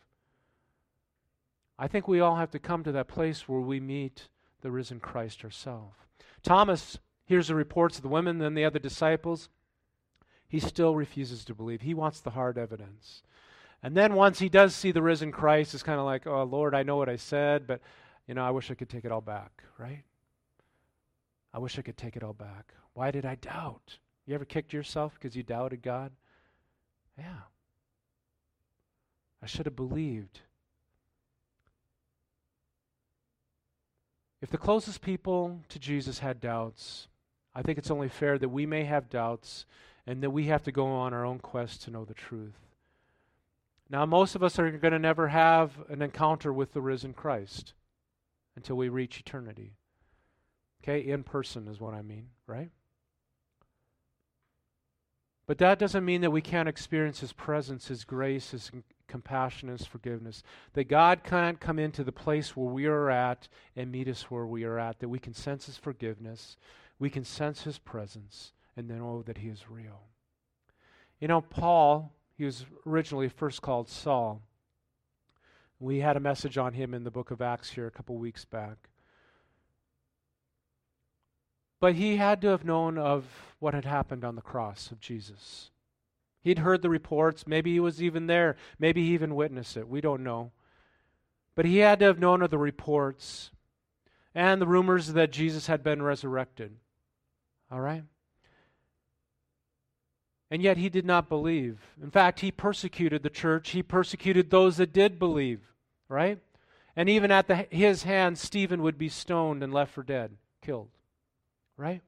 I 1.78 1.86
think 1.86 2.08
we 2.08 2.20
all 2.20 2.36
have 2.36 2.50
to 2.50 2.58
come 2.58 2.82
to 2.84 2.92
that 2.92 3.08
place 3.08 3.48
where 3.48 3.60
we 3.60 3.78
meet 3.78 4.28
the 4.62 4.70
risen 4.70 4.98
Christ 4.98 5.44
ourselves. 5.44 5.94
Thomas 6.42 6.98
hears 7.24 7.48
the 7.48 7.54
reports 7.54 7.96
of 7.96 8.02
the 8.02 8.08
women 8.08 8.40
and 8.40 8.56
the 8.56 8.64
other 8.64 8.78
disciples. 8.78 9.48
He 10.48 10.58
still 10.58 10.94
refuses 10.94 11.44
to 11.44 11.54
believe. 11.54 11.82
He 11.82 11.94
wants 11.94 12.20
the 12.20 12.30
hard 12.30 12.58
evidence. 12.58 13.22
And 13.82 13.96
then 13.96 14.14
once 14.14 14.40
he 14.40 14.48
does 14.48 14.74
see 14.74 14.90
the 14.90 15.02
risen 15.02 15.30
Christ, 15.30 15.74
it's 15.74 15.82
kind 15.82 16.00
of 16.00 16.06
like, 16.06 16.26
oh, 16.26 16.42
Lord, 16.42 16.74
I 16.74 16.82
know 16.82 16.96
what 16.96 17.08
I 17.08 17.16
said, 17.16 17.66
but, 17.66 17.80
you 18.26 18.34
know, 18.34 18.44
I 18.44 18.50
wish 18.50 18.70
I 18.70 18.74
could 18.74 18.88
take 18.88 19.04
it 19.04 19.12
all 19.12 19.20
back, 19.20 19.62
right? 19.78 20.02
I 21.54 21.58
wish 21.58 21.78
I 21.78 21.82
could 21.82 21.96
take 21.96 22.16
it 22.16 22.24
all 22.24 22.32
back. 22.32 22.74
Why 22.94 23.10
did 23.10 23.24
I 23.24 23.36
doubt? 23.36 23.98
You 24.26 24.34
ever 24.34 24.44
kicked 24.44 24.72
yourself 24.72 25.14
because 25.14 25.36
you 25.36 25.42
doubted 25.42 25.82
God? 25.82 26.12
Yeah. 27.16 27.42
I 29.42 29.46
should 29.46 29.66
have 29.66 29.76
believed. 29.76 30.40
If 34.40 34.50
the 34.50 34.58
closest 34.58 35.00
people 35.00 35.60
to 35.68 35.78
Jesus 35.78 36.20
had 36.20 36.40
doubts, 36.40 37.08
I 37.54 37.62
think 37.62 37.78
it's 37.78 37.90
only 37.90 38.08
fair 38.08 38.38
that 38.38 38.48
we 38.48 38.66
may 38.66 38.84
have 38.84 39.10
doubts 39.10 39.66
and 40.06 40.22
that 40.22 40.30
we 40.30 40.46
have 40.46 40.62
to 40.64 40.72
go 40.72 40.86
on 40.86 41.12
our 41.12 41.24
own 41.24 41.38
quest 41.38 41.82
to 41.82 41.90
know 41.90 42.04
the 42.04 42.14
truth. 42.14 42.58
Now, 43.90 44.06
most 44.06 44.34
of 44.34 44.42
us 44.42 44.58
are 44.58 44.70
going 44.70 44.92
to 44.92 44.98
never 44.98 45.28
have 45.28 45.72
an 45.88 46.02
encounter 46.02 46.52
with 46.52 46.72
the 46.72 46.80
risen 46.80 47.14
Christ 47.14 47.72
until 48.54 48.76
we 48.76 48.88
reach 48.88 49.18
eternity. 49.18 49.74
Okay, 50.82 51.00
in 51.00 51.24
person 51.24 51.66
is 51.66 51.80
what 51.80 51.94
I 51.94 52.02
mean, 52.02 52.28
right? 52.46 52.70
But 55.48 55.56
that 55.58 55.78
doesn't 55.78 56.04
mean 56.04 56.20
that 56.20 56.30
we 56.30 56.42
can't 56.42 56.68
experience 56.68 57.20
His 57.20 57.32
presence, 57.32 57.88
His 57.88 58.04
grace, 58.04 58.50
His 58.50 58.70
compassion, 59.08 59.70
His 59.70 59.86
forgiveness. 59.86 60.42
That 60.74 60.84
God 60.84 61.24
can't 61.24 61.58
come 61.58 61.78
into 61.78 62.04
the 62.04 62.12
place 62.12 62.54
where 62.54 62.70
we 62.70 62.84
are 62.84 63.10
at 63.10 63.48
and 63.74 63.90
meet 63.90 64.08
us 64.08 64.30
where 64.30 64.46
we 64.46 64.64
are 64.64 64.78
at. 64.78 65.00
That 65.00 65.08
we 65.08 65.18
can 65.18 65.32
sense 65.32 65.64
His 65.64 65.78
forgiveness, 65.78 66.58
we 66.98 67.08
can 67.08 67.24
sense 67.24 67.62
His 67.62 67.78
presence, 67.78 68.52
and 68.76 68.90
then 68.90 68.98
know 68.98 69.22
that 69.22 69.38
He 69.38 69.48
is 69.48 69.70
real. 69.70 70.02
You 71.18 71.28
know, 71.28 71.40
Paul, 71.40 72.12
he 72.36 72.44
was 72.44 72.66
originally 72.86 73.30
first 73.30 73.62
called 73.62 73.88
Saul. 73.88 74.42
We 75.80 76.00
had 76.00 76.16
a 76.16 76.20
message 76.20 76.58
on 76.58 76.74
him 76.74 76.92
in 76.92 77.04
the 77.04 77.10
book 77.10 77.30
of 77.30 77.40
Acts 77.40 77.70
here 77.70 77.86
a 77.86 77.90
couple 77.90 78.16
weeks 78.18 78.44
back. 78.44 78.88
But 81.80 81.94
he 81.94 82.16
had 82.16 82.40
to 82.42 82.48
have 82.48 82.64
known 82.64 82.98
of 82.98 83.24
what 83.58 83.74
had 83.74 83.84
happened 83.84 84.24
on 84.24 84.34
the 84.34 84.42
cross 84.42 84.90
of 84.90 85.00
Jesus. 85.00 85.70
He'd 86.42 86.60
heard 86.60 86.82
the 86.82 86.90
reports. 86.90 87.46
Maybe 87.46 87.72
he 87.72 87.80
was 87.80 88.02
even 88.02 88.26
there. 88.26 88.56
Maybe 88.78 89.04
he 89.06 89.14
even 89.14 89.34
witnessed 89.34 89.76
it. 89.76 89.88
We 89.88 90.00
don't 90.00 90.24
know. 90.24 90.52
But 91.54 91.64
he 91.64 91.78
had 91.78 91.98
to 92.00 92.06
have 92.06 92.18
known 92.18 92.42
of 92.42 92.50
the 92.50 92.58
reports 92.58 93.50
and 94.34 94.62
the 94.62 94.66
rumors 94.66 95.12
that 95.12 95.32
Jesus 95.32 95.66
had 95.66 95.82
been 95.82 96.02
resurrected. 96.02 96.76
All 97.70 97.80
right? 97.80 98.04
And 100.50 100.62
yet 100.62 100.76
he 100.76 100.88
did 100.88 101.04
not 101.04 101.28
believe. 101.28 101.78
In 102.02 102.10
fact, 102.10 102.40
he 102.40 102.50
persecuted 102.50 103.22
the 103.22 103.30
church. 103.30 103.70
He 103.70 103.82
persecuted 103.82 104.50
those 104.50 104.78
that 104.78 104.92
did 104.92 105.18
believe, 105.18 105.60
right? 106.08 106.38
And 106.96 107.08
even 107.08 107.30
at 107.30 107.48
the, 107.48 107.66
his 107.70 108.04
hands, 108.04 108.40
Stephen 108.40 108.82
would 108.82 108.96
be 108.96 109.08
stoned 109.08 109.62
and 109.62 109.72
left 109.72 109.92
for 109.92 110.02
dead, 110.02 110.36
killed, 110.62 110.88
right? 111.78 112.02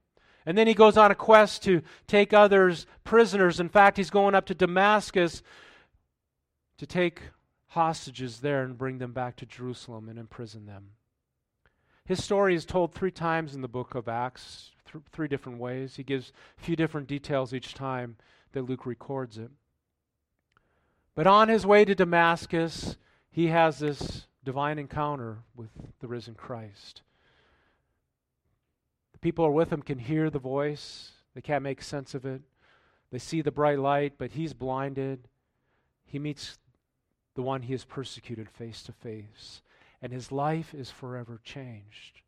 And 0.44 0.58
then 0.58 0.66
he 0.66 0.74
goes 0.74 0.98
on 0.98 1.10
a 1.10 1.14
quest 1.14 1.62
to 1.62 1.80
take 2.06 2.34
others 2.34 2.86
prisoners. 3.04 3.60
In 3.60 3.68
fact, 3.70 3.96
he's 3.96 4.10
going 4.10 4.34
up 4.34 4.46
to 4.46 4.54
Damascus 4.54 5.42
to 6.76 6.86
take 6.86 7.22
hostages 7.68 8.40
there 8.40 8.62
and 8.62 8.76
bring 8.76 8.98
them 8.98 9.12
back 9.12 9.36
to 9.36 9.46
Jerusalem 9.46 10.08
and 10.08 10.18
imprison 10.18 10.66
them. 10.66 10.90
His 12.04 12.22
story 12.22 12.54
is 12.54 12.64
told 12.64 12.92
three 12.92 13.12
times 13.12 13.54
in 13.54 13.60
the 13.60 13.68
book 13.68 13.94
of 13.94 14.08
Acts, 14.08 14.72
th- 14.90 15.04
three 15.12 15.28
different 15.28 15.60
ways. 15.60 15.96
He 15.96 16.02
gives 16.02 16.32
a 16.58 16.62
few 16.62 16.74
different 16.74 17.06
details 17.06 17.54
each 17.54 17.72
time 17.72 18.16
that 18.52 18.62
Luke 18.62 18.86
records 18.86 19.38
it. 19.38 19.50
But 21.14 21.28
on 21.28 21.48
his 21.48 21.64
way 21.64 21.84
to 21.84 21.94
Damascus, 21.94 22.96
he 23.30 23.48
has 23.48 23.78
this 23.78 24.26
divine 24.42 24.78
encounter 24.78 25.44
with 25.54 25.70
the 26.00 26.08
risen 26.08 26.34
Christ. 26.34 27.02
People 29.20 29.44
are 29.44 29.50
with 29.50 29.72
him 29.72 29.82
can 29.82 29.98
hear 29.98 30.30
the 30.30 30.38
voice, 30.38 31.12
they 31.34 31.40
can't 31.40 31.62
make 31.62 31.82
sense 31.82 32.14
of 32.14 32.24
it. 32.24 32.42
They 33.10 33.18
see 33.18 33.42
the 33.42 33.50
bright 33.50 33.78
light, 33.78 34.14
but 34.18 34.32
he's 34.32 34.54
blinded. 34.54 35.28
He 36.04 36.18
meets 36.18 36.58
the 37.34 37.42
one 37.42 37.62
he 37.62 37.72
has 37.72 37.84
persecuted 37.84 38.48
face 38.48 38.82
to 38.84 38.92
face, 38.92 39.62
and 40.00 40.12
his 40.12 40.32
life 40.32 40.74
is 40.74 40.90
forever 40.90 41.40
changed 41.42 42.22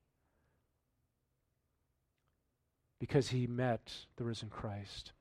because 2.98 3.28
he 3.28 3.46
met 3.48 3.92
the 4.16 4.24
risen 4.24 4.48
Christ. 4.48 5.12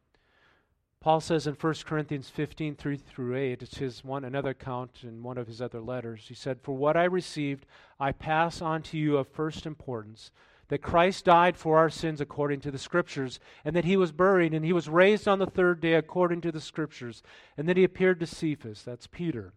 Paul 0.99 1.19
says 1.19 1.47
in 1.47 1.55
1 1.55 1.73
Corinthians 1.83 2.29
15, 2.29 2.75
3 2.75 2.97
through 2.97 3.35
8, 3.35 3.63
it's 3.63 3.77
his 3.79 4.03
one 4.03 4.23
another 4.23 4.51
account 4.51 4.99
in 5.01 5.23
one 5.23 5.39
of 5.39 5.47
his 5.47 5.59
other 5.59 5.81
letters. 5.81 6.25
He 6.27 6.35
said, 6.35 6.61
For 6.61 6.77
what 6.77 6.95
I 6.95 7.05
received, 7.05 7.65
I 7.99 8.11
pass 8.11 8.61
on 8.61 8.83
to 8.83 8.99
you 8.99 9.17
of 9.17 9.27
first 9.27 9.65
importance 9.65 10.29
that 10.71 10.81
Christ 10.81 11.25
died 11.25 11.57
for 11.57 11.77
our 11.77 11.89
sins 11.89 12.21
according 12.21 12.61
to 12.61 12.71
the 12.71 12.77
Scriptures, 12.77 13.41
and 13.65 13.75
that 13.75 13.83
he 13.83 13.97
was 13.97 14.13
buried, 14.13 14.53
and 14.53 14.63
he 14.63 14.71
was 14.71 14.87
raised 14.87 15.27
on 15.27 15.37
the 15.37 15.45
third 15.45 15.81
day 15.81 15.95
according 15.95 16.39
to 16.39 16.51
the 16.51 16.61
Scriptures, 16.61 17.21
and 17.57 17.67
that 17.67 17.75
he 17.75 17.83
appeared 17.83 18.21
to 18.21 18.25
Cephas, 18.25 18.81
that's 18.81 19.05
Peter, 19.05 19.51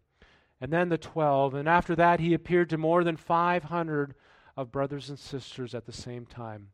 and 0.60 0.72
then 0.72 0.88
the 0.88 0.98
twelve, 0.98 1.54
and 1.54 1.68
after 1.68 1.94
that 1.94 2.18
he 2.18 2.34
appeared 2.34 2.68
to 2.70 2.76
more 2.76 3.04
than 3.04 3.16
500 3.16 4.16
of 4.56 4.72
brothers 4.72 5.08
and 5.08 5.16
sisters 5.16 5.72
at 5.72 5.86
the 5.86 5.92
same 5.92 6.26
time 6.26 6.70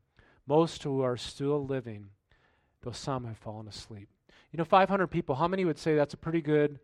most 0.46 0.82
who 0.84 1.02
are 1.02 1.18
still 1.18 1.66
living, 1.66 2.08
though 2.80 2.92
some 2.92 3.26
have 3.26 3.36
fallen 3.36 3.68
asleep. 3.68 4.08
You 4.52 4.56
know, 4.56 4.64
500 4.64 5.06
people, 5.08 5.34
how 5.34 5.48
many 5.48 5.66
would 5.66 5.78
say 5.78 5.94
that's 5.94 6.14
a 6.14 6.16
pretty 6.16 6.40
good? 6.40 6.80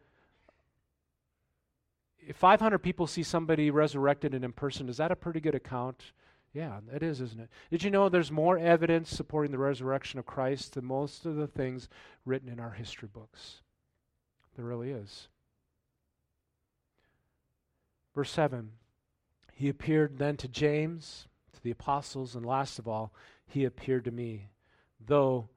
If 2.18 2.36
500 2.36 2.80
people 2.80 3.06
see 3.06 3.22
somebody 3.22 3.70
resurrected 3.70 4.34
and 4.34 4.44
in 4.44 4.52
person, 4.52 4.90
is 4.90 4.98
that 4.98 5.10
a 5.10 5.16
pretty 5.16 5.40
good 5.40 5.54
account? 5.54 6.12
Yeah, 6.56 6.80
it 6.90 7.02
is, 7.02 7.20
isn't 7.20 7.38
it? 7.38 7.50
Did 7.70 7.82
you 7.82 7.90
know 7.90 8.08
there's 8.08 8.32
more 8.32 8.56
evidence 8.56 9.10
supporting 9.10 9.52
the 9.52 9.58
resurrection 9.58 10.18
of 10.18 10.24
Christ 10.24 10.72
than 10.72 10.86
most 10.86 11.26
of 11.26 11.36
the 11.36 11.46
things 11.46 11.86
written 12.24 12.48
in 12.48 12.58
our 12.58 12.70
history 12.70 13.10
books? 13.12 13.60
There 14.56 14.64
really 14.64 14.90
is. 14.90 15.28
Verse 18.14 18.30
7 18.30 18.70
He 19.52 19.68
appeared 19.68 20.16
then 20.16 20.38
to 20.38 20.48
James, 20.48 21.28
to 21.52 21.62
the 21.62 21.70
apostles, 21.70 22.34
and 22.34 22.46
last 22.46 22.78
of 22.78 22.88
all, 22.88 23.12
he 23.46 23.66
appeared 23.66 24.06
to 24.06 24.10
me, 24.10 24.48
though 24.98 25.50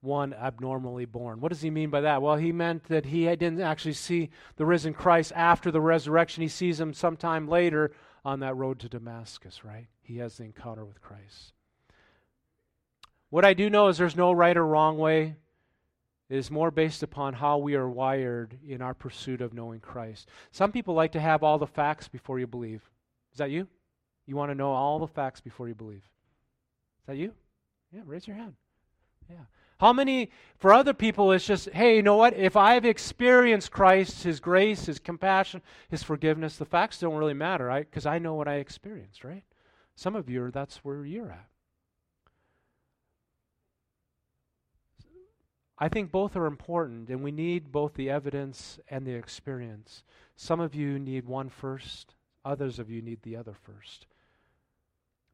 one 0.00 0.34
abnormally 0.34 1.04
born. 1.04 1.40
What 1.40 1.50
does 1.52 1.62
he 1.62 1.70
mean 1.70 1.90
by 1.90 2.00
that? 2.00 2.22
Well, 2.22 2.34
he 2.34 2.50
meant 2.50 2.88
that 2.88 3.04
he 3.04 3.26
didn't 3.26 3.60
actually 3.60 3.92
see 3.92 4.30
the 4.56 4.66
risen 4.66 4.94
Christ 4.94 5.30
after 5.36 5.70
the 5.70 5.80
resurrection. 5.80 6.42
He 6.42 6.48
sees 6.48 6.80
him 6.80 6.92
sometime 6.92 7.46
later 7.46 7.92
on 8.24 8.40
that 8.40 8.56
road 8.56 8.80
to 8.80 8.88
Damascus, 8.88 9.64
right? 9.64 9.86
He 10.10 10.18
has 10.18 10.36
the 10.36 10.42
encounter 10.42 10.84
with 10.84 11.00
Christ. 11.00 11.52
What 13.28 13.44
I 13.44 13.54
do 13.54 13.70
know 13.70 13.86
is 13.86 13.96
there's 13.96 14.16
no 14.16 14.32
right 14.32 14.56
or 14.56 14.66
wrong 14.66 14.98
way. 14.98 15.36
It 16.28 16.36
is 16.36 16.50
more 16.50 16.72
based 16.72 17.04
upon 17.04 17.34
how 17.34 17.58
we 17.58 17.76
are 17.76 17.88
wired 17.88 18.58
in 18.66 18.82
our 18.82 18.92
pursuit 18.92 19.40
of 19.40 19.54
knowing 19.54 19.78
Christ. 19.78 20.28
Some 20.50 20.72
people 20.72 20.94
like 20.94 21.12
to 21.12 21.20
have 21.20 21.44
all 21.44 21.58
the 21.58 21.66
facts 21.68 22.08
before 22.08 22.40
you 22.40 22.48
believe. 22.48 22.82
Is 23.30 23.38
that 23.38 23.52
you? 23.52 23.68
You 24.26 24.34
want 24.34 24.50
to 24.50 24.56
know 24.56 24.72
all 24.72 24.98
the 24.98 25.06
facts 25.06 25.40
before 25.40 25.68
you 25.68 25.76
believe? 25.76 26.02
Is 27.02 27.06
that 27.06 27.16
you? 27.16 27.32
Yeah, 27.92 28.00
raise 28.04 28.26
your 28.26 28.36
hand. 28.36 28.54
Yeah. 29.30 29.44
How 29.78 29.92
many, 29.92 30.30
for 30.58 30.72
other 30.72 30.92
people, 30.92 31.30
it's 31.30 31.46
just, 31.46 31.68
hey, 31.70 31.94
you 31.94 32.02
know 32.02 32.16
what? 32.16 32.36
If 32.36 32.56
I've 32.56 32.84
experienced 32.84 33.70
Christ, 33.70 34.24
His 34.24 34.40
grace, 34.40 34.86
His 34.86 34.98
compassion, 34.98 35.62
His 35.88 36.02
forgiveness, 36.02 36.56
the 36.56 36.64
facts 36.64 36.98
don't 36.98 37.14
really 37.14 37.32
matter, 37.32 37.66
right? 37.66 37.88
Because 37.88 38.06
I 38.06 38.18
know 38.18 38.34
what 38.34 38.48
I 38.48 38.54
experienced, 38.54 39.22
right? 39.22 39.44
Some 40.00 40.16
of 40.16 40.30
you, 40.30 40.44
are 40.44 40.50
that's 40.50 40.78
where 40.78 41.04
you're 41.04 41.30
at. 41.30 41.50
I 45.78 45.90
think 45.90 46.10
both 46.10 46.36
are 46.36 46.46
important, 46.46 47.10
and 47.10 47.22
we 47.22 47.30
need 47.30 47.70
both 47.70 47.92
the 47.92 48.08
evidence 48.08 48.80
and 48.88 49.06
the 49.06 49.12
experience. 49.12 50.02
Some 50.36 50.58
of 50.58 50.74
you 50.74 50.98
need 50.98 51.26
one 51.26 51.50
first, 51.50 52.14
Others 52.46 52.78
of 52.78 52.88
you 52.88 53.02
need 53.02 53.20
the 53.20 53.36
other 53.36 53.52
first. 53.52 54.06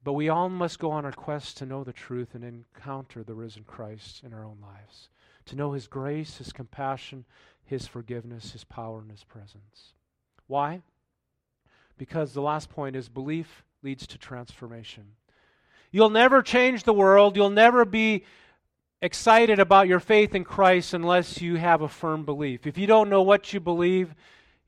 But 0.03 0.15
we 0.15 0.29
all 0.29 0.49
must 0.49 0.81
go 0.81 0.91
on 0.91 1.05
our 1.05 1.13
quest 1.13 1.57
to 1.59 1.67
know 1.67 1.85
the 1.85 1.93
truth 1.93 2.35
and 2.35 2.43
encounter 2.43 3.23
the 3.23 3.35
risen 3.35 3.63
Christ 3.63 4.25
in 4.25 4.35
our 4.35 4.45
own 4.45 4.59
lives, 4.61 5.11
to 5.45 5.55
know 5.55 5.75
His 5.75 5.87
grace, 5.87 6.39
His 6.39 6.53
compassion, 6.53 7.25
His 7.65 7.87
forgiveness, 7.87 8.51
His 8.51 8.65
power, 8.65 8.99
and 8.99 9.13
His 9.13 9.23
presence. 9.23 9.93
Why? 10.49 10.83
Because 11.97 12.33
the 12.33 12.43
last 12.43 12.69
point 12.69 12.97
is 12.97 13.09
belief 13.09 13.63
leads 13.83 14.07
to 14.09 14.19
transformation. 14.19 15.05
You'll 15.91 16.11
never 16.11 16.43
change 16.43 16.83
the 16.83 16.93
world, 16.93 17.37
you'll 17.37 17.51
never 17.51 17.85
be 17.85 18.25
excited 19.03 19.59
about 19.59 19.89
your 19.89 20.01
faith 20.01 20.35
in 20.35 20.45
Christ 20.45 20.95
unless 20.95 21.41
you 21.41 21.57
have 21.57 21.83
a 21.83 21.89
firm 21.89 22.25
belief. 22.25 22.67
If 22.67 22.79
you 22.79 22.87
don't 22.87 23.11
know 23.11 23.23
what 23.23 23.53
you 23.53 23.61
believe, 23.61 24.15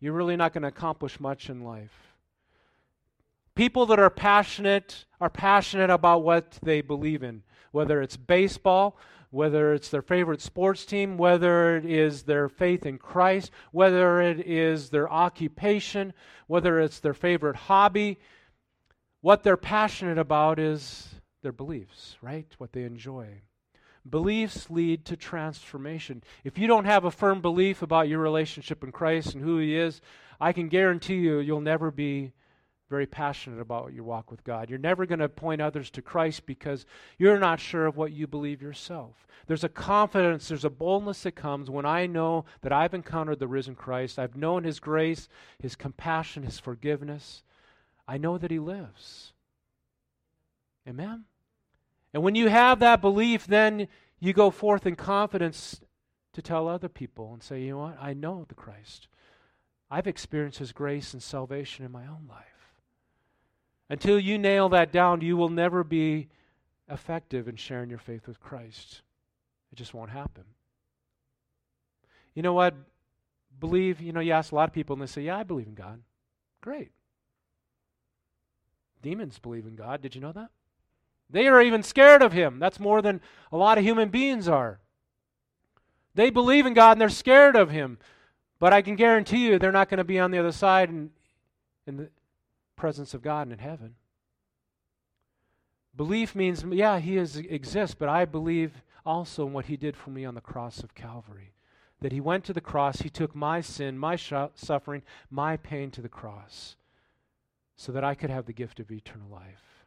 you're 0.00 0.12
really 0.12 0.36
not 0.36 0.52
going 0.52 0.62
to 0.62 0.68
accomplish 0.68 1.18
much 1.18 1.50
in 1.50 1.64
life. 1.64 1.92
People 3.54 3.86
that 3.86 3.98
are 3.98 4.10
passionate 4.10 5.04
are 5.20 5.30
passionate 5.30 5.90
about 5.90 6.22
what 6.22 6.58
they 6.62 6.80
believe 6.80 7.22
in, 7.24 7.42
whether 7.72 8.00
it's 8.00 8.16
baseball, 8.16 8.96
whether 9.30 9.74
it's 9.74 9.88
their 9.88 10.02
favorite 10.02 10.40
sports 10.40 10.86
team, 10.86 11.18
whether 11.18 11.76
it 11.76 11.84
is 11.84 12.22
their 12.22 12.48
faith 12.48 12.86
in 12.86 12.98
Christ, 12.98 13.50
whether 13.72 14.20
it 14.22 14.40
is 14.46 14.90
their 14.90 15.10
occupation, 15.10 16.12
whether 16.46 16.80
it's 16.80 17.00
their 17.00 17.14
favorite 17.14 17.56
hobby. 17.56 18.18
What 19.20 19.42
they're 19.42 19.56
passionate 19.56 20.18
about 20.18 20.58
is 20.58 21.08
their 21.42 21.52
beliefs, 21.52 22.16
right? 22.22 22.46
What 22.58 22.72
they 22.72 22.84
enjoy. 22.84 23.42
Beliefs 24.08 24.70
lead 24.70 25.04
to 25.06 25.16
transformation. 25.16 26.22
If 26.44 26.56
you 26.56 26.66
don't 26.66 26.84
have 26.84 27.04
a 27.04 27.10
firm 27.10 27.40
belief 27.40 27.82
about 27.82 28.08
your 28.08 28.20
relationship 28.20 28.84
in 28.84 28.92
Christ 28.92 29.34
and 29.34 29.42
who 29.42 29.58
He 29.58 29.76
is, 29.76 30.00
I 30.40 30.52
can 30.52 30.68
guarantee 30.68 31.16
you, 31.16 31.40
you'll 31.40 31.60
never 31.60 31.90
be 31.90 32.32
very 32.88 33.06
passionate 33.06 33.60
about 33.60 33.92
your 33.92 34.04
walk 34.04 34.30
with 34.30 34.44
God. 34.44 34.70
You're 34.70 34.78
never 34.78 35.04
going 35.04 35.18
to 35.18 35.28
point 35.28 35.60
others 35.60 35.90
to 35.90 36.02
Christ 36.02 36.46
because 36.46 36.86
you're 37.18 37.38
not 37.38 37.60
sure 37.60 37.86
of 37.86 37.96
what 37.96 38.12
you 38.12 38.26
believe 38.26 38.62
yourself. 38.62 39.26
There's 39.46 39.64
a 39.64 39.68
confidence, 39.68 40.48
there's 40.48 40.64
a 40.64 40.70
boldness 40.70 41.22
that 41.24 41.32
comes 41.32 41.68
when 41.68 41.84
I 41.84 42.06
know 42.06 42.46
that 42.62 42.72
I've 42.72 42.94
encountered 42.94 43.40
the 43.40 43.48
risen 43.48 43.74
Christ. 43.74 44.18
I've 44.18 44.36
known 44.36 44.64
His 44.64 44.80
grace, 44.80 45.28
His 45.58 45.76
compassion, 45.76 46.44
His 46.44 46.58
forgiveness. 46.58 47.42
I 48.08 48.16
know 48.16 48.38
that 48.38 48.50
He 48.50 48.58
lives. 48.58 49.34
Amen? 50.88 51.24
And 52.14 52.22
when 52.22 52.34
you 52.34 52.48
have 52.48 52.80
that 52.80 53.02
belief, 53.02 53.46
then 53.46 53.86
you 54.18 54.32
go 54.32 54.50
forth 54.50 54.86
in 54.86 54.96
confidence 54.96 55.80
to 56.32 56.40
tell 56.40 56.66
other 56.66 56.88
people 56.88 57.32
and 57.34 57.42
say, 57.42 57.60
you 57.60 57.72
know 57.72 57.78
what? 57.78 57.98
I 58.00 58.14
know 58.14 58.46
the 58.48 58.54
Christ. 58.54 59.08
I've 59.90 60.06
experienced 60.06 60.58
His 60.58 60.72
grace 60.72 61.12
and 61.12 61.22
salvation 61.22 61.84
in 61.84 61.92
my 61.92 62.06
own 62.06 62.26
life. 62.28 62.44
Until 63.90 64.18
you 64.18 64.38
nail 64.38 64.70
that 64.70 64.90
down, 64.90 65.20
you 65.20 65.36
will 65.36 65.48
never 65.50 65.84
be 65.84 66.28
effective 66.90 67.48
in 67.48 67.56
sharing 67.56 67.90
your 67.90 67.98
faith 67.98 68.26
with 68.26 68.40
Christ. 68.40 69.02
It 69.70 69.76
just 69.76 69.94
won't 69.94 70.10
happen. 70.10 70.44
You 72.34 72.42
know 72.42 72.54
what? 72.54 72.74
Believe, 73.58 74.00
you 74.00 74.12
know, 74.12 74.20
you 74.20 74.32
ask 74.32 74.52
a 74.52 74.54
lot 74.54 74.68
of 74.68 74.74
people 74.74 74.94
and 74.94 75.02
they 75.02 75.06
say, 75.06 75.22
Yeah, 75.22 75.36
I 75.36 75.42
believe 75.42 75.66
in 75.66 75.74
God. 75.74 76.00
Great. 76.60 76.90
Demons 79.02 79.38
believe 79.38 79.66
in 79.66 79.76
God. 79.76 80.02
Did 80.02 80.14
you 80.14 80.20
know 80.20 80.32
that? 80.32 80.50
They 81.30 81.46
are 81.46 81.60
even 81.60 81.82
scared 81.82 82.22
of 82.22 82.32
him. 82.32 82.58
That's 82.58 82.80
more 82.80 83.02
than 83.02 83.20
a 83.52 83.56
lot 83.56 83.78
of 83.78 83.84
human 83.84 84.08
beings 84.08 84.48
are. 84.48 84.80
They 86.14 86.30
believe 86.30 86.66
in 86.66 86.74
God 86.74 86.92
and 86.92 87.00
they're 87.00 87.08
scared 87.08 87.54
of 87.54 87.70
him. 87.70 87.98
But 88.58 88.72
I 88.72 88.82
can 88.82 88.96
guarantee 88.96 89.46
you 89.46 89.58
they're 89.58 89.70
not 89.70 89.88
going 89.88 89.98
to 89.98 90.04
be 90.04 90.18
on 90.18 90.30
the 90.30 90.38
other 90.38 90.52
side 90.52 90.88
in, 90.88 91.10
in 91.86 91.96
the 91.96 92.08
presence 92.76 93.14
of 93.14 93.22
God 93.22 93.42
and 93.42 93.52
in 93.52 93.58
heaven. 93.58 93.94
Belief 95.96 96.34
means, 96.34 96.64
yeah, 96.70 96.98
he 96.98 97.16
is, 97.16 97.36
exists, 97.36 97.94
but 97.94 98.08
I 98.08 98.24
believe 98.24 98.82
also 99.04 99.46
in 99.46 99.52
what 99.52 99.66
he 99.66 99.76
did 99.76 99.96
for 99.96 100.10
me 100.10 100.24
on 100.24 100.34
the 100.34 100.40
cross 100.40 100.82
of 100.82 100.94
Calvary. 100.94 101.52
That 102.00 102.12
he 102.12 102.20
went 102.20 102.44
to 102.44 102.52
the 102.52 102.60
cross, 102.60 103.00
he 103.00 103.10
took 103.10 103.34
my 103.34 103.60
sin, 103.60 103.98
my 103.98 104.14
sh- 104.14 104.32
suffering, 104.54 105.02
my 105.30 105.56
pain 105.56 105.90
to 105.90 106.00
the 106.00 106.08
cross, 106.08 106.76
so 107.78 107.92
that 107.92 108.02
I 108.02 108.16
could 108.16 108.28
have 108.28 108.46
the 108.46 108.52
gift 108.52 108.80
of 108.80 108.90
eternal 108.90 109.30
life. 109.30 109.86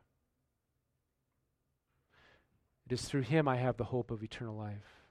It 2.86 2.94
is 2.94 3.02
through 3.02 3.24
him 3.24 3.50
I 3.50 3.58
have 3.58 3.76
the 3.76 3.84
hope 3.84 4.12
of 4.12 4.24
eternal 4.24 4.56
life. 4.56 5.04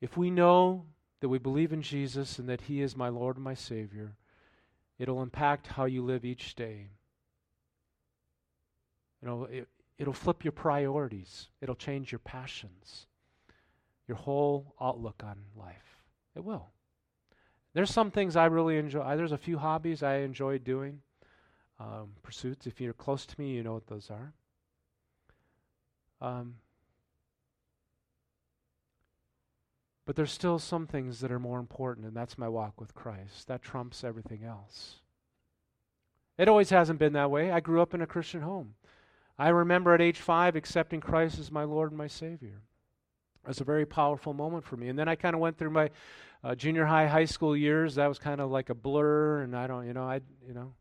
If 0.00 0.16
we 0.16 0.30
know 0.30 0.86
that 1.20 1.28
we 1.28 1.38
believe 1.38 1.72
in 1.72 1.82
Jesus 1.82 2.40
and 2.40 2.48
that 2.48 2.62
he 2.62 2.82
is 2.82 2.96
my 2.96 3.08
Lord 3.08 3.36
and 3.36 3.44
my 3.44 3.54
Savior, 3.54 4.16
it'll 4.98 5.22
impact 5.22 5.68
how 5.68 5.84
you 5.84 6.04
live 6.04 6.24
each 6.24 6.56
day. 6.56 6.90
You 9.22 9.28
know, 9.28 9.44
it, 9.44 9.68
it'll 9.98 10.12
flip 10.12 10.44
your 10.44 10.52
priorities, 10.52 11.48
it'll 11.60 11.76
change 11.76 12.10
your 12.10 12.18
passions, 12.18 13.06
your 14.08 14.16
whole 14.16 14.74
outlook 14.80 15.22
on 15.24 15.44
life. 15.56 16.02
It 16.34 16.42
will. 16.42 16.73
There's 17.74 17.90
some 17.90 18.10
things 18.10 18.36
I 18.36 18.46
really 18.46 18.78
enjoy. 18.78 19.16
There's 19.16 19.32
a 19.32 19.38
few 19.38 19.58
hobbies 19.58 20.02
I 20.02 20.18
enjoy 20.18 20.58
doing, 20.58 21.00
um, 21.80 22.12
pursuits. 22.22 22.66
If 22.66 22.80
you're 22.80 22.92
close 22.92 23.26
to 23.26 23.40
me, 23.40 23.50
you 23.50 23.64
know 23.64 23.74
what 23.74 23.88
those 23.88 24.10
are. 24.10 24.32
Um, 26.20 26.54
but 30.06 30.14
there's 30.14 30.30
still 30.30 30.60
some 30.60 30.86
things 30.86 31.20
that 31.20 31.32
are 31.32 31.40
more 31.40 31.58
important, 31.58 32.06
and 32.06 32.16
that's 32.16 32.38
my 32.38 32.48
walk 32.48 32.80
with 32.80 32.94
Christ. 32.94 33.48
That 33.48 33.60
trumps 33.60 34.04
everything 34.04 34.44
else. 34.44 35.00
It 36.38 36.48
always 36.48 36.70
hasn't 36.70 36.98
been 36.98 37.12
that 37.14 37.30
way. 37.30 37.50
I 37.50 37.60
grew 37.60 37.82
up 37.82 37.92
in 37.92 38.02
a 38.02 38.06
Christian 38.06 38.42
home. 38.42 38.74
I 39.36 39.48
remember 39.48 39.94
at 39.94 40.00
age 40.00 40.20
five 40.20 40.54
accepting 40.54 41.00
Christ 41.00 41.40
as 41.40 41.50
my 41.50 41.64
Lord 41.64 41.90
and 41.90 41.98
my 41.98 42.06
Savior. 42.06 42.62
It 43.44 43.48
was 43.48 43.60
a 43.60 43.64
very 43.64 43.84
powerful 43.84 44.32
moment 44.32 44.64
for 44.64 44.76
me. 44.76 44.88
And 44.88 44.98
then 44.98 45.08
I 45.08 45.16
kind 45.16 45.34
of 45.34 45.40
went 45.40 45.58
through 45.58 45.70
my 45.70 45.90
uh, 46.44 46.54
junior 46.54 46.84
high, 46.84 47.06
high 47.06 47.24
school 47.24 47.56
years. 47.56 47.94
That 47.94 48.06
was 48.06 48.18
kind 48.18 48.40
of 48.40 48.50
like 48.50 48.68
a 48.68 48.74
blur, 48.74 49.40
and 49.40 49.56
I 49.56 49.66
don't, 49.66 49.86
you 49.86 49.94
know, 49.94 50.04
I, 50.04 50.20
you 50.46 50.52
know, 50.52 50.74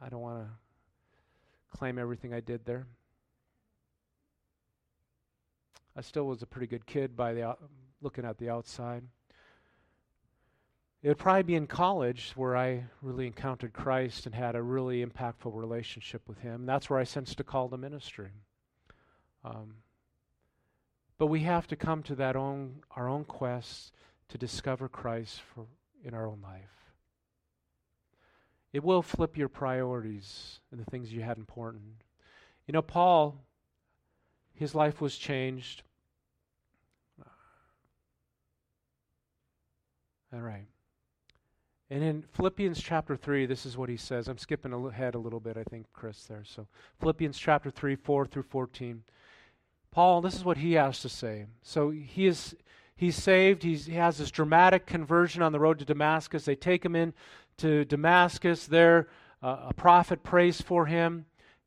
I 0.00 0.08
don't 0.08 0.20
want 0.20 0.44
to 0.44 1.76
claim 1.76 1.98
everything 1.98 2.32
I 2.32 2.40
did 2.40 2.64
there. 2.64 2.86
I 5.96 6.00
still 6.00 6.26
was 6.26 6.42
a 6.42 6.46
pretty 6.46 6.68
good 6.68 6.86
kid 6.86 7.16
by 7.16 7.34
the 7.34 7.42
out, 7.42 7.58
looking 8.00 8.24
at 8.24 8.38
the 8.38 8.50
outside. 8.50 9.02
It 11.02 11.08
would 11.08 11.18
probably 11.18 11.42
be 11.42 11.54
in 11.54 11.66
college 11.66 12.32
where 12.34 12.56
I 12.56 12.84
really 13.02 13.26
encountered 13.26 13.72
Christ 13.72 14.26
and 14.26 14.34
had 14.34 14.54
a 14.54 14.62
really 14.62 15.04
impactful 15.04 15.54
relationship 15.54 16.22
with 16.28 16.38
Him. 16.38 16.66
That's 16.66 16.88
where 16.88 16.98
I 16.98 17.04
sensed 17.04 17.38
a 17.40 17.44
call 17.44 17.68
to 17.68 17.76
ministry. 17.76 18.30
Um, 19.44 19.74
but 21.18 21.26
we 21.26 21.40
have 21.40 21.66
to 21.68 21.76
come 21.76 22.02
to 22.04 22.14
that 22.16 22.36
own 22.36 22.82
our 22.96 23.08
own 23.08 23.24
quest 23.24 23.92
to 24.28 24.38
discover 24.38 24.88
Christ 24.88 25.40
for 25.40 25.66
in 26.04 26.14
our 26.14 26.26
own 26.26 26.40
life. 26.42 26.92
It 28.72 28.82
will 28.82 29.02
flip 29.02 29.36
your 29.36 29.48
priorities 29.48 30.60
and 30.70 30.80
the 30.80 30.90
things 30.90 31.12
you 31.12 31.22
had 31.22 31.38
important. 31.38 32.02
You 32.66 32.72
know, 32.72 32.82
Paul 32.82 33.36
his 34.54 34.74
life 34.74 35.00
was 35.00 35.16
changed. 35.16 35.82
All 40.32 40.40
right. 40.40 40.66
And 41.90 42.02
in 42.02 42.24
Philippians 42.32 42.80
chapter 42.80 43.14
3, 43.16 43.46
this 43.46 43.66
is 43.66 43.76
what 43.76 43.88
he 43.88 43.96
says. 43.96 44.26
I'm 44.26 44.38
skipping 44.38 44.72
ahead 44.72 45.14
a 45.14 45.18
little 45.18 45.38
bit, 45.38 45.56
I 45.56 45.64
think, 45.64 45.86
Chris, 45.92 46.24
there. 46.24 46.42
So, 46.44 46.66
Philippians 47.00 47.38
chapter 47.38 47.70
3, 47.70 47.94
4 47.94 48.26
through 48.26 48.42
14. 48.44 49.02
Paul, 49.94 50.20
this 50.20 50.34
is 50.34 50.44
what 50.44 50.56
he 50.56 50.72
has 50.72 50.98
to 51.02 51.08
say. 51.08 51.46
So, 51.62 51.90
he 51.90 52.26
is. 52.26 52.56
He's 52.96 53.16
saved. 53.16 53.62
He's, 53.62 53.86
he 53.86 53.94
has 53.94 54.18
this 54.18 54.30
dramatic 54.30 54.86
conversion 54.86 55.40
on 55.42 55.52
the 55.52 55.60
road 55.60 55.78
to 55.78 55.84
Damascus. 55.84 56.44
They 56.44 56.54
take 56.54 56.84
him 56.84 56.94
in 56.96 57.12
to 57.58 57.84
Damascus. 57.84 58.66
There, 58.66 59.08
uh, 59.42 59.66
a 59.68 59.74
prophet 59.74 60.22
prays 60.22 60.60
for 60.60 60.86
him. 60.86 61.26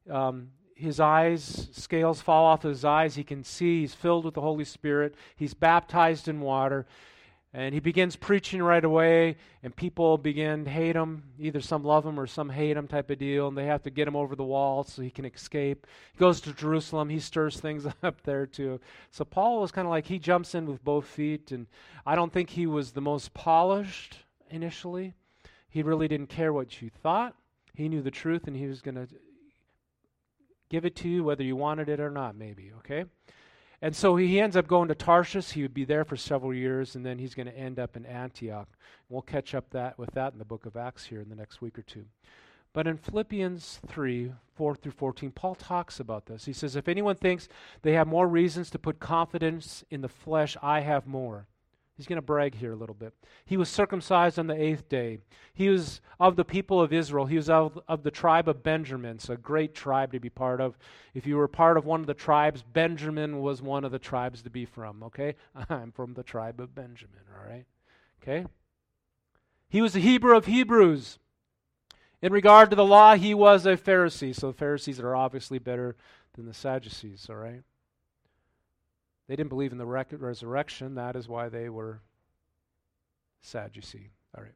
Um, 0.10 0.50
his 0.76 1.00
eyes, 1.00 1.70
scales 1.72 2.22
fall 2.22 2.46
off 2.46 2.64
his 2.64 2.86
eyes. 2.86 3.16
He 3.16 3.24
can 3.24 3.44
see. 3.44 3.82
He's 3.82 3.94
filled 3.94 4.26
with 4.26 4.36
the 4.36 4.42
Holy 4.42 4.64
Spirit. 4.64 5.16
He's 5.36 5.54
baptized 5.54 6.28
in 6.28 6.40
water. 6.40 6.86
And 7.54 7.74
he 7.74 7.80
begins 7.80 8.16
preaching 8.16 8.62
right 8.62 8.84
away, 8.84 9.38
and 9.64 9.76
people 9.76 10.18
begin 10.18 10.66
to 10.66 10.70
hate 10.70 10.96
him. 10.96 11.24
Either 11.40 11.62
some 11.62 11.84
love 11.84 12.06
him 12.06 12.20
or 12.20 12.28
some 12.28 12.50
hate 12.50 12.76
him, 12.76 12.88
type 12.88 13.10
of 13.10 13.20
deal. 13.20 13.48
And 13.48 13.58
they 13.58 13.66
have 13.66 13.84
to 13.84 13.90
get 13.90 14.08
him 14.08 14.16
over 14.16 14.36
the 14.36 14.44
wall 14.44 14.84
so 14.84 15.02
he 15.02 15.10
can 15.10 15.26
escape. 15.26 15.88
He 16.14 16.20
goes 16.20 16.42
to 16.42 16.54
Jerusalem. 16.54 17.10
He 17.10 17.20
stirs 17.20 17.60
things 17.60 17.88
up 18.04 18.22
there, 18.24 18.46
too. 18.46 18.80
So 19.12 19.24
Paul 19.24 19.62
was 19.62 19.72
kind 19.72 19.88
of 19.88 19.92
like 19.92 20.06
he 20.06 20.20
jumps 20.20 20.56
in 20.56 20.66
with 20.68 20.84
both 20.84 21.08
feet. 21.08 21.52
And 21.52 21.68
I 22.06 22.16
don't 22.16 22.34
think 22.34 22.50
he 22.50 22.68
was 22.68 22.92
the 22.92 23.02
most 23.02 23.34
polished 23.34 24.20
initially. 24.50 25.14
He 25.70 25.84
really 25.84 26.08
didn't 26.08 26.28
care 26.28 26.52
what 26.52 26.82
you 26.82 26.90
thought. 26.90 27.34
He 27.74 27.88
knew 27.88 28.02
the 28.02 28.12
truth, 28.12 28.48
and 28.48 28.58
he 28.58 28.68
was 28.68 28.82
going 28.82 28.96
to 28.96 29.08
give 30.70 30.86
it 30.86 30.96
to 30.98 31.08
you 31.08 31.24
whether 31.24 31.44
you 31.44 31.56
wanted 31.56 31.90
it 31.90 32.00
or 32.00 32.10
not, 32.10 32.36
maybe, 32.36 32.72
okay? 32.80 33.06
And 33.82 33.96
so 33.96 34.16
he 34.16 34.40
ends 34.40 34.58
up 34.58 34.68
going 34.68 34.88
to 34.88 34.96
Tarshish. 34.96 35.52
He 35.52 35.62
would 35.62 35.74
be 35.74 35.86
there 35.86 36.04
for 36.04 36.18
several 36.18 36.54
years, 36.54 36.96
and 36.96 37.06
then 37.06 37.20
he's 37.20 37.36
going 37.36 37.48
to 37.48 37.58
end 37.58 37.78
up 37.78 37.96
in 37.96 38.06
Antioch. 38.06 38.70
We'll 39.10 39.22
catch 39.22 39.54
up 39.54 39.70
that 39.72 40.00
with 40.00 40.12
that 40.12 40.34
in 40.34 40.40
the 40.40 40.46
book 40.46 40.66
of 40.66 40.76
Acts 40.76 41.06
here 41.06 41.22
in 41.22 41.30
the 41.30 41.36
next 41.36 41.62
week 41.62 41.78
or 41.78 41.84
two. 41.84 42.06
But 42.74 42.88
in 42.88 42.98
Philippians 42.98 43.80
3 43.88 44.34
4 44.56 44.76
through 44.76 44.92
14, 44.92 45.32
Paul 45.32 45.56
talks 45.56 46.00
about 46.00 46.26
this. 46.26 46.46
He 46.46 46.54
says, 46.54 46.76
If 46.76 46.88
anyone 46.88 47.16
thinks 47.16 47.48
they 47.84 47.94
have 47.94 48.08
more 48.08 48.28
reasons 48.28 48.72
to 48.72 48.80
put 48.80 49.00
confidence 49.00 49.84
in 49.92 50.02
the 50.02 50.10
flesh, 50.10 50.58
I 50.62 50.82
have 50.82 51.06
more. 51.06 51.48
He's 51.98 52.06
going 52.06 52.18
to 52.18 52.22
brag 52.22 52.54
here 52.54 52.74
a 52.74 52.76
little 52.76 52.94
bit. 52.94 53.12
He 53.44 53.58
was 53.58 53.70
circumcised 53.70 54.38
on 54.38 54.46
the 54.46 54.62
eighth 54.62 54.88
day. 54.88 55.18
He 55.56 55.68
was 55.68 56.00
of 56.20 56.36
the 56.36 56.46
people 56.46 56.80
of 56.80 56.94
Israel. 56.94 57.26
He 57.26 57.38
was 57.38 57.50
of, 57.50 57.80
of 57.88 58.04
the 58.04 58.12
tribe 58.12 58.48
of 58.48 58.62
Benjamin. 58.62 59.16
It's 59.16 59.30
a 59.30 59.36
great 59.36 59.74
tribe 59.74 60.12
to 60.12 60.20
be 60.20 60.30
part 60.30 60.62
of. 60.62 60.78
If 61.16 61.26
you 61.26 61.38
were 61.38 61.48
part 61.48 61.76
of 61.76 61.86
one 61.86 62.02
of 62.02 62.06
the 62.06 62.14
tribes, 62.14 62.62
Benjamin 62.62 63.42
was 63.42 63.64
one 63.64 63.84
of 63.84 63.92
the 63.92 63.98
tribes 63.98 64.44
to 64.44 64.52
be 64.52 64.64
from, 64.64 65.02
okay? 65.02 65.34
I'm 65.70 65.92
from 65.92 66.14
the 66.14 66.22
tribe 66.22 66.60
of 66.60 66.76
Benjamin, 66.76 67.22
all 67.36 67.50
right? 67.50 67.66
Okay? 68.22 68.46
He 69.68 69.82
was 69.82 69.96
a 69.96 70.00
Hebrew 70.00 70.38
of 70.38 70.46
Hebrews. 70.46 71.18
In 72.22 72.32
regard 72.32 72.70
to 72.70 72.76
the 72.76 72.86
law, 72.86 73.16
he 73.16 73.34
was 73.34 73.66
a 73.66 73.76
Pharisee. 73.76 74.36
So 74.36 74.48
the 74.48 74.58
Pharisees 74.58 75.00
are 75.00 75.16
obviously 75.16 75.58
better 75.58 75.96
than 76.34 76.46
the 76.46 76.54
Sadducees, 76.54 77.26
all 77.28 77.38
right? 77.38 77.64
They 79.28 79.36
didn't 79.36 79.50
believe 79.50 79.72
in 79.72 79.78
the 79.78 79.86
rec- 79.86 80.08
resurrection. 80.12 80.96
That 80.96 81.16
is 81.16 81.28
why 81.28 81.50
they 81.50 81.70
were 81.70 82.02
Sadducee. 83.42 84.10
All 84.36 84.44
right. 84.44 84.54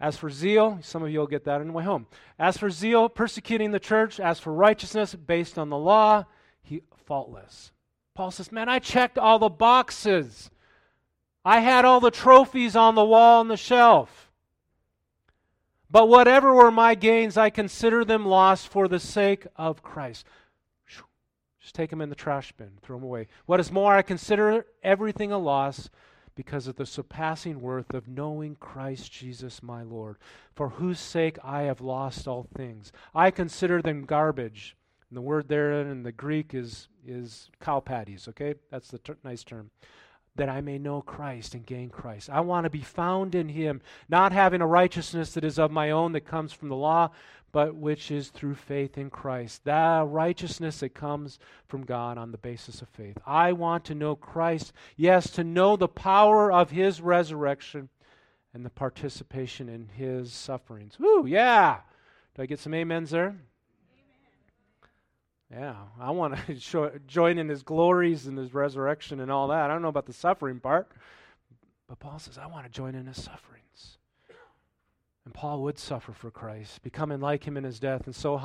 As 0.00 0.16
for 0.16 0.30
zeal, 0.30 0.78
some 0.82 1.02
of 1.02 1.10
you 1.10 1.20
will 1.20 1.26
get 1.26 1.44
that 1.44 1.60
on 1.60 1.68
the 1.68 1.72
way 1.72 1.84
home. 1.84 2.06
As 2.38 2.56
for 2.56 2.70
zeal, 2.70 3.08
persecuting 3.08 3.70
the 3.70 3.78
church. 3.78 4.18
As 4.18 4.40
for 4.40 4.52
righteousness, 4.52 5.14
based 5.14 5.58
on 5.58 5.68
the 5.68 5.78
law, 5.78 6.24
he 6.62 6.82
faultless. 7.06 7.70
Paul 8.14 8.30
says, 8.30 8.50
Man, 8.50 8.68
I 8.68 8.78
checked 8.78 9.18
all 9.18 9.38
the 9.38 9.48
boxes. 9.48 10.50
I 11.44 11.60
had 11.60 11.84
all 11.84 12.00
the 12.00 12.10
trophies 12.10 12.76
on 12.76 12.94
the 12.94 13.04
wall 13.04 13.40
on 13.40 13.48
the 13.48 13.56
shelf. 13.56 14.30
But 15.90 16.08
whatever 16.08 16.54
were 16.54 16.70
my 16.70 16.94
gains, 16.94 17.36
I 17.36 17.50
consider 17.50 18.04
them 18.04 18.24
lost 18.24 18.68
for 18.68 18.88
the 18.88 18.98
sake 18.98 19.46
of 19.56 19.82
Christ. 19.82 20.26
Just 21.62 21.76
take 21.76 21.90
them 21.90 22.00
in 22.00 22.08
the 22.08 22.16
trash 22.16 22.52
bin, 22.52 22.72
throw 22.82 22.96
them 22.96 23.04
away. 23.04 23.28
What 23.46 23.60
is 23.60 23.70
more, 23.70 23.94
I 23.94 24.02
consider 24.02 24.66
everything 24.82 25.30
a 25.30 25.38
loss 25.38 25.88
because 26.34 26.66
of 26.66 26.76
the 26.76 26.86
surpassing 26.86 27.60
worth 27.60 27.94
of 27.94 28.08
knowing 28.08 28.56
Christ 28.56 29.12
Jesus 29.12 29.62
my 29.62 29.82
Lord, 29.82 30.16
for 30.54 30.70
whose 30.70 30.98
sake 30.98 31.38
I 31.44 31.62
have 31.62 31.80
lost 31.80 32.26
all 32.26 32.48
things. 32.56 32.90
I 33.14 33.30
consider 33.30 33.80
them 33.80 34.04
garbage. 34.04 34.76
And 35.08 35.16
the 35.16 35.22
word 35.22 35.48
there 35.48 35.82
in 35.82 36.02
the 36.02 36.12
Greek 36.12 36.54
is, 36.54 36.88
is 37.06 37.50
cow 37.60 37.80
patties, 37.80 38.26
okay? 38.28 38.54
That's 38.70 38.88
the 38.88 38.98
ter- 38.98 39.18
nice 39.22 39.44
term. 39.44 39.70
That 40.36 40.48
I 40.48 40.62
may 40.62 40.78
know 40.78 41.02
Christ 41.02 41.54
and 41.54 41.66
gain 41.66 41.90
Christ. 41.90 42.30
I 42.30 42.40
want 42.40 42.64
to 42.64 42.70
be 42.70 42.80
found 42.80 43.34
in 43.34 43.50
Him, 43.50 43.82
not 44.08 44.32
having 44.32 44.62
a 44.62 44.66
righteousness 44.66 45.34
that 45.34 45.44
is 45.44 45.58
of 45.58 45.70
my 45.70 45.90
own 45.90 46.12
that 46.12 46.22
comes 46.22 46.52
from 46.52 46.70
the 46.70 46.76
law, 46.76 47.10
but 47.52 47.74
which 47.74 48.10
is 48.10 48.28
through 48.28 48.54
faith 48.54 48.96
in 48.96 49.10
Christ. 49.10 49.64
That 49.64 50.06
righteousness 50.08 50.80
that 50.80 50.94
comes 50.94 51.38
from 51.68 51.84
God 51.84 52.16
on 52.16 52.32
the 52.32 52.38
basis 52.38 52.80
of 52.80 52.88
faith. 52.88 53.18
I 53.26 53.52
want 53.52 53.84
to 53.86 53.94
know 53.94 54.16
Christ, 54.16 54.72
yes, 54.96 55.30
to 55.32 55.44
know 55.44 55.76
the 55.76 55.86
power 55.88 56.50
of 56.50 56.70
his 56.70 57.02
resurrection 57.02 57.90
and 58.54 58.64
the 58.64 58.70
participation 58.70 59.68
in 59.68 59.88
his 59.88 60.32
sufferings. 60.32 60.98
Woo, 60.98 61.26
yeah. 61.26 61.80
Do 62.34 62.42
I 62.42 62.46
get 62.46 62.58
some 62.58 62.72
amens 62.72 63.10
there? 63.10 63.36
Yeah, 65.52 65.74
I 66.00 66.10
want 66.12 66.34
to 66.46 67.00
join 67.06 67.38
in 67.38 67.48
his 67.48 67.62
glories 67.62 68.26
and 68.26 68.38
his 68.38 68.54
resurrection 68.54 69.20
and 69.20 69.30
all 69.30 69.48
that. 69.48 69.70
I 69.70 69.72
don't 69.72 69.82
know 69.82 69.88
about 69.88 70.06
the 70.06 70.12
suffering 70.12 70.60
part, 70.60 70.90
but 71.88 71.98
Paul 71.98 72.18
says, 72.18 72.38
I 72.38 72.46
want 72.46 72.64
to 72.64 72.72
join 72.72 72.94
in 72.94 73.06
his 73.06 73.22
sufferings. 73.22 73.98
And 75.24 75.34
Paul 75.34 75.62
would 75.62 75.78
suffer 75.78 76.12
for 76.12 76.30
Christ, 76.30 76.82
becoming 76.82 77.20
like 77.20 77.46
him 77.46 77.56
in 77.56 77.64
his 77.64 77.78
death, 77.78 78.06
and 78.06 78.14
so 78.14 78.40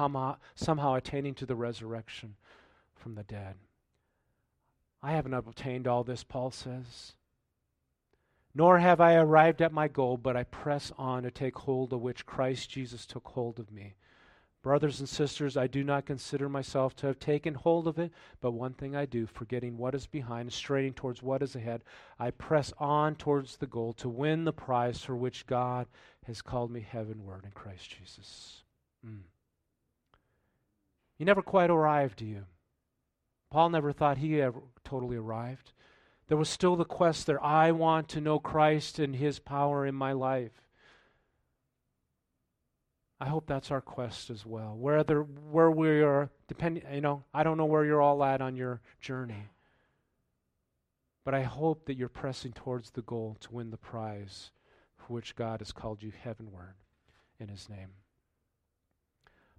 somehow 0.55 0.93
attaining 0.93 1.33
to 1.35 1.45
the 1.45 1.55
resurrection 1.55 2.35
from 2.95 3.15
the 3.15 3.23
dead. 3.23 3.55
I 5.01 5.13
haven't 5.13 5.33
obtained 5.33 5.87
all 5.87 6.03
this, 6.03 6.23
Paul 6.23 6.51
says. 6.51 7.13
Nor 8.53 8.79
have 8.79 8.99
I 8.99 9.15
arrived 9.15 9.61
at 9.61 9.71
my 9.71 9.87
goal, 9.87 10.17
but 10.17 10.35
I 10.35 10.43
press 10.43 10.91
on 10.97 11.23
to 11.23 11.31
take 11.31 11.57
hold 11.59 11.93
of 11.93 12.01
which 12.01 12.25
Christ 12.25 12.69
Jesus 12.69 13.05
took 13.05 13.27
hold 13.29 13.59
of 13.59 13.71
me. 13.71 13.95
Brothers 14.63 14.99
and 14.99 15.07
sisters, 15.07 15.55
I 15.55 15.67
do 15.67 15.83
not 15.83 16.05
consider 16.05 16.49
myself 16.49 16.95
to 16.97 17.07
have 17.07 17.19
taken 17.19 17.53
hold 17.53 17.87
of 17.87 17.99
it, 17.99 18.11
but 18.41 18.51
one 18.51 18.73
thing 18.73 18.95
I 18.95 19.05
do, 19.05 19.25
forgetting 19.25 19.77
what 19.77 19.95
is 19.95 20.07
behind, 20.07 20.41
and 20.41 20.53
straining 20.53 20.93
towards 20.93 21.23
what 21.23 21.41
is 21.41 21.55
ahead, 21.55 21.83
I 22.19 22.31
press 22.31 22.73
on 22.77 23.15
towards 23.15 23.57
the 23.57 23.67
goal 23.67 23.93
to 23.93 24.09
win 24.09 24.43
the 24.43 24.53
prize 24.53 25.01
for 25.03 25.15
which 25.15 25.45
God 25.45 25.87
has 26.25 26.41
called 26.41 26.71
me 26.71 26.81
heavenward 26.81 27.45
in 27.45 27.51
Christ 27.51 27.95
Jesus. 27.97 28.63
Mm. 29.05 29.21
You 31.17 31.25
never 31.25 31.41
quite 31.41 31.69
arrived, 31.69 32.17
do 32.17 32.25
you? 32.25 32.45
Paul 33.49 33.69
never 33.69 33.93
thought 33.93 34.17
he 34.17 34.41
ever 34.41 34.61
totally 34.83 35.17
arrived. 35.17 35.71
There 36.27 36.37
was 36.37 36.49
still 36.49 36.75
the 36.75 36.83
quest 36.83 37.25
there. 37.25 37.43
I 37.43 37.71
want 37.71 38.09
to 38.09 38.21
know 38.21 38.39
Christ 38.39 38.99
and 38.99 39.15
his 39.15 39.39
power 39.39 39.85
in 39.85 39.95
my 39.95 40.11
life. 40.11 40.66
I 43.19 43.27
hope 43.27 43.47
that's 43.47 43.71
our 43.71 43.81
quest 43.81 44.29
as 44.29 44.45
well. 44.45 44.75
Whether 44.77 45.21
where 45.21 45.71
we 45.71 46.01
are, 46.01 46.29
depending, 46.47 46.83
you 46.93 47.01
know, 47.01 47.23
I 47.33 47.43
don't 47.43 47.57
know 47.57 47.65
where 47.65 47.83
you're 47.83 48.01
all 48.01 48.23
at 48.23 48.41
on 48.41 48.55
your 48.55 48.81
journey, 49.01 49.49
but 51.25 51.33
I 51.33 51.41
hope 51.41 51.85
that 51.85 51.97
you're 51.97 52.09
pressing 52.09 52.51
towards 52.51 52.91
the 52.91 53.01
goal 53.01 53.37
to 53.41 53.53
win 53.53 53.71
the 53.71 53.77
prize 53.77 54.51
for 54.95 55.13
which 55.13 55.35
God 55.35 55.61
has 55.61 55.71
called 55.71 56.03
you 56.03 56.11
heavenward 56.23 56.75
in 57.39 57.47
His 57.47 57.67
name. 57.69 57.89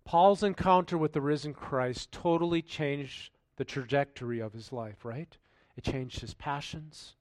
Paul's 0.05 0.42
encounter 0.42 0.97
with 0.97 1.12
the 1.12 1.21
risen 1.21 1.53
Christ 1.53 2.12
totally 2.12 2.62
changed 2.62 3.31
the 3.57 3.64
trajectory 3.64 4.40
of 4.40 4.55
his 4.55 4.73
life, 4.73 5.05
right? 5.05 5.37
It 5.77 5.85
changed 5.85 6.21
his 6.21 6.33
passions. 6.33 7.14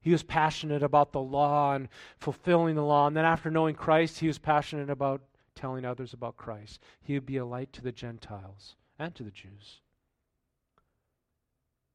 He 0.00 0.12
was 0.12 0.22
passionate 0.22 0.82
about 0.82 1.12
the 1.12 1.22
law 1.22 1.72
and 1.72 1.88
fulfilling 2.18 2.74
the 2.74 2.84
law. 2.84 3.06
And 3.06 3.16
then 3.16 3.24
after 3.24 3.50
knowing 3.50 3.76
Christ, 3.76 4.18
he 4.18 4.26
was 4.26 4.38
passionate 4.38 4.90
about 4.90 5.22
telling 5.56 5.84
others 5.84 6.12
about 6.12 6.36
Christ. 6.36 6.80
He 7.02 7.14
would 7.14 7.26
be 7.26 7.38
a 7.38 7.44
light 7.44 7.72
to 7.72 7.82
the 7.82 7.92
Gentiles 7.92 8.76
and 8.98 9.14
to 9.14 9.24
the 9.24 9.30
Jews. 9.30 9.80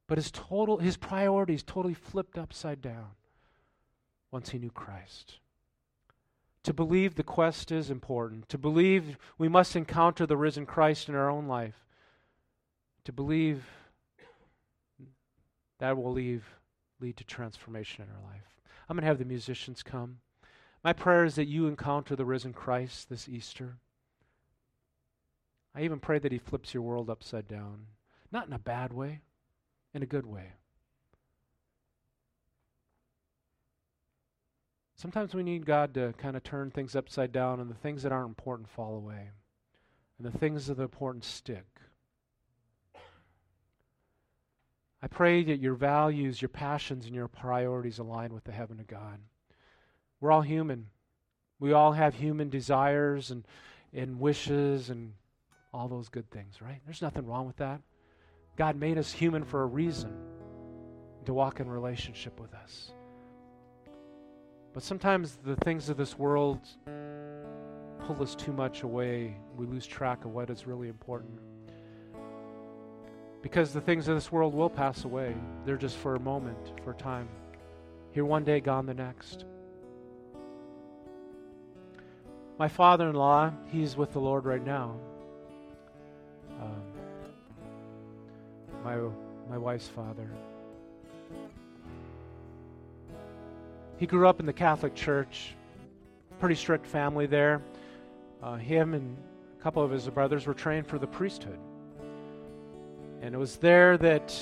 But 0.07 0.17
his 0.17 0.31
total 0.31 0.79
his 0.79 0.97
priorities 0.97 1.63
totally 1.63 1.93
flipped 1.93 2.37
upside 2.37 2.81
down 2.81 3.11
once 4.31 4.49
he 4.49 4.59
knew 4.59 4.71
Christ. 4.71 5.39
To 6.63 6.73
believe 6.73 7.15
the 7.15 7.23
quest 7.23 7.71
is 7.71 7.89
important. 7.89 8.49
To 8.49 8.57
believe 8.57 9.17
we 9.37 9.47
must 9.47 9.75
encounter 9.75 10.25
the 10.25 10.37
risen 10.37 10.65
Christ 10.65 11.07
in 11.07 11.15
our 11.15 11.29
own 11.29 11.47
life. 11.47 11.85
To 13.05 13.13
believe 13.13 13.63
that 15.79 15.97
will 15.97 16.11
leave, 16.11 16.45
lead 16.99 17.17
to 17.17 17.23
transformation 17.23 18.05
in 18.05 18.15
our 18.15 18.31
life. 18.31 18.43
I'm 18.87 18.95
going 18.95 19.01
to 19.01 19.07
have 19.07 19.17
the 19.17 19.25
musicians 19.25 19.81
come. 19.81 20.19
My 20.83 20.93
prayer 20.93 21.25
is 21.25 21.35
that 21.35 21.47
you 21.47 21.67
encounter 21.67 22.15
the 22.15 22.25
risen 22.25 22.53
Christ 22.53 23.09
this 23.09 23.29
Easter. 23.29 23.77
I 25.75 25.83
even 25.83 25.99
pray 25.99 26.19
that 26.19 26.31
he 26.31 26.37
flips 26.37 26.73
your 26.73 26.83
world 26.83 27.09
upside 27.09 27.47
down. 27.47 27.85
Not 28.31 28.47
in 28.47 28.53
a 28.53 28.59
bad 28.59 28.91
way, 28.91 29.21
in 29.93 30.01
a 30.01 30.07
good 30.07 30.25
way. 30.25 30.53
Sometimes 34.95 35.33
we 35.33 35.43
need 35.43 35.65
God 35.65 35.93
to 35.95 36.13
kind 36.17 36.35
of 36.35 36.43
turn 36.43 36.71
things 36.71 36.95
upside 36.95 37.31
down 37.31 37.59
and 37.59 37.69
the 37.69 37.75
things 37.75 38.03
that 38.03 38.11
aren't 38.11 38.29
important 38.29 38.69
fall 38.69 38.95
away. 38.95 39.29
And 40.17 40.31
the 40.31 40.37
things 40.37 40.67
that 40.67 40.79
are 40.79 40.83
important 40.83 41.23
stick. 41.23 41.65
I 45.01 45.07
pray 45.07 45.43
that 45.43 45.59
your 45.59 45.73
values, 45.73 46.41
your 46.41 46.49
passions, 46.49 47.05
and 47.05 47.15
your 47.15 47.27
priorities 47.27 47.97
align 47.97 48.33
with 48.33 48.43
the 48.43 48.51
heaven 48.51 48.79
of 48.79 48.85
God. 48.85 49.19
We're 50.21 50.31
all 50.31 50.41
human. 50.41 50.87
We 51.59 51.73
all 51.73 51.91
have 51.91 52.15
human 52.15 52.49
desires 52.49 53.31
and, 53.31 53.45
and 53.93 54.19
wishes 54.19 54.89
and 54.89 55.13
all 55.73 55.87
those 55.87 56.09
good 56.09 56.29
things, 56.31 56.61
right? 56.61 56.79
There's 56.85 57.01
nothing 57.01 57.25
wrong 57.25 57.47
with 57.47 57.57
that. 57.57 57.81
God 58.55 58.75
made 58.75 58.97
us 58.97 59.11
human 59.11 59.43
for 59.43 59.63
a 59.63 59.65
reason 59.65 60.13
to 61.25 61.33
walk 61.33 61.59
in 61.59 61.69
relationship 61.69 62.39
with 62.39 62.53
us. 62.53 62.91
But 64.73 64.83
sometimes 64.83 65.37
the 65.43 65.55
things 65.57 65.89
of 65.89 65.97
this 65.97 66.17
world 66.17 66.59
pull 68.05 68.21
us 68.21 68.35
too 68.35 68.53
much 68.53 68.83
away. 68.83 69.35
We 69.57 69.65
lose 69.65 69.85
track 69.85 70.25
of 70.25 70.31
what 70.31 70.49
is 70.49 70.67
really 70.67 70.87
important. 70.87 71.39
Because 73.41 73.73
the 73.73 73.81
things 73.81 74.07
of 74.07 74.15
this 74.15 74.31
world 74.31 74.53
will 74.53 74.69
pass 74.69 75.03
away. 75.03 75.35
They're 75.65 75.77
just 75.77 75.97
for 75.97 76.15
a 76.15 76.19
moment, 76.19 76.73
for 76.83 76.91
a 76.91 76.95
time. 76.95 77.27
Here 78.11 78.25
one 78.25 78.43
day, 78.43 78.59
gone 78.59 78.85
the 78.85 78.93
next. 78.93 79.45
My 82.61 82.67
father 82.67 83.09
in 83.09 83.15
law, 83.15 83.51
he's 83.71 83.97
with 83.97 84.13
the 84.13 84.19
Lord 84.19 84.45
right 84.45 84.63
now. 84.63 84.95
Um, 86.61 86.83
my 88.83 88.97
my 89.49 89.57
wife's 89.57 89.87
father. 89.87 90.29
He 93.97 94.05
grew 94.05 94.27
up 94.27 94.39
in 94.39 94.45
the 94.45 94.53
Catholic 94.53 94.93
Church, 94.93 95.55
pretty 96.39 96.53
strict 96.53 96.85
family 96.85 97.25
there. 97.25 97.63
Uh, 98.43 98.57
him 98.57 98.93
and 98.93 99.17
a 99.59 99.63
couple 99.63 99.81
of 99.81 99.89
his 99.89 100.07
brothers 100.09 100.45
were 100.45 100.53
trained 100.53 100.85
for 100.85 100.99
the 100.99 101.07
priesthood. 101.07 101.57
And 103.23 103.33
it 103.33 103.39
was 103.39 103.55
there 103.55 103.97
that 103.97 104.39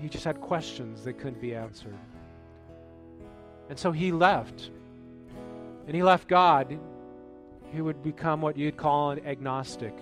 he 0.00 0.08
just 0.08 0.24
had 0.24 0.40
questions 0.40 1.04
that 1.04 1.18
couldn't 1.18 1.42
be 1.42 1.54
answered. 1.54 1.98
And 3.68 3.78
so 3.78 3.92
he 3.92 4.12
left. 4.12 4.70
And 5.86 5.94
he 5.94 6.02
left 6.02 6.28
God. 6.28 6.78
He 7.72 7.80
would 7.80 8.02
become 8.02 8.40
what 8.40 8.56
you'd 8.56 8.76
call 8.76 9.10
an 9.12 9.24
agnostic. 9.26 9.96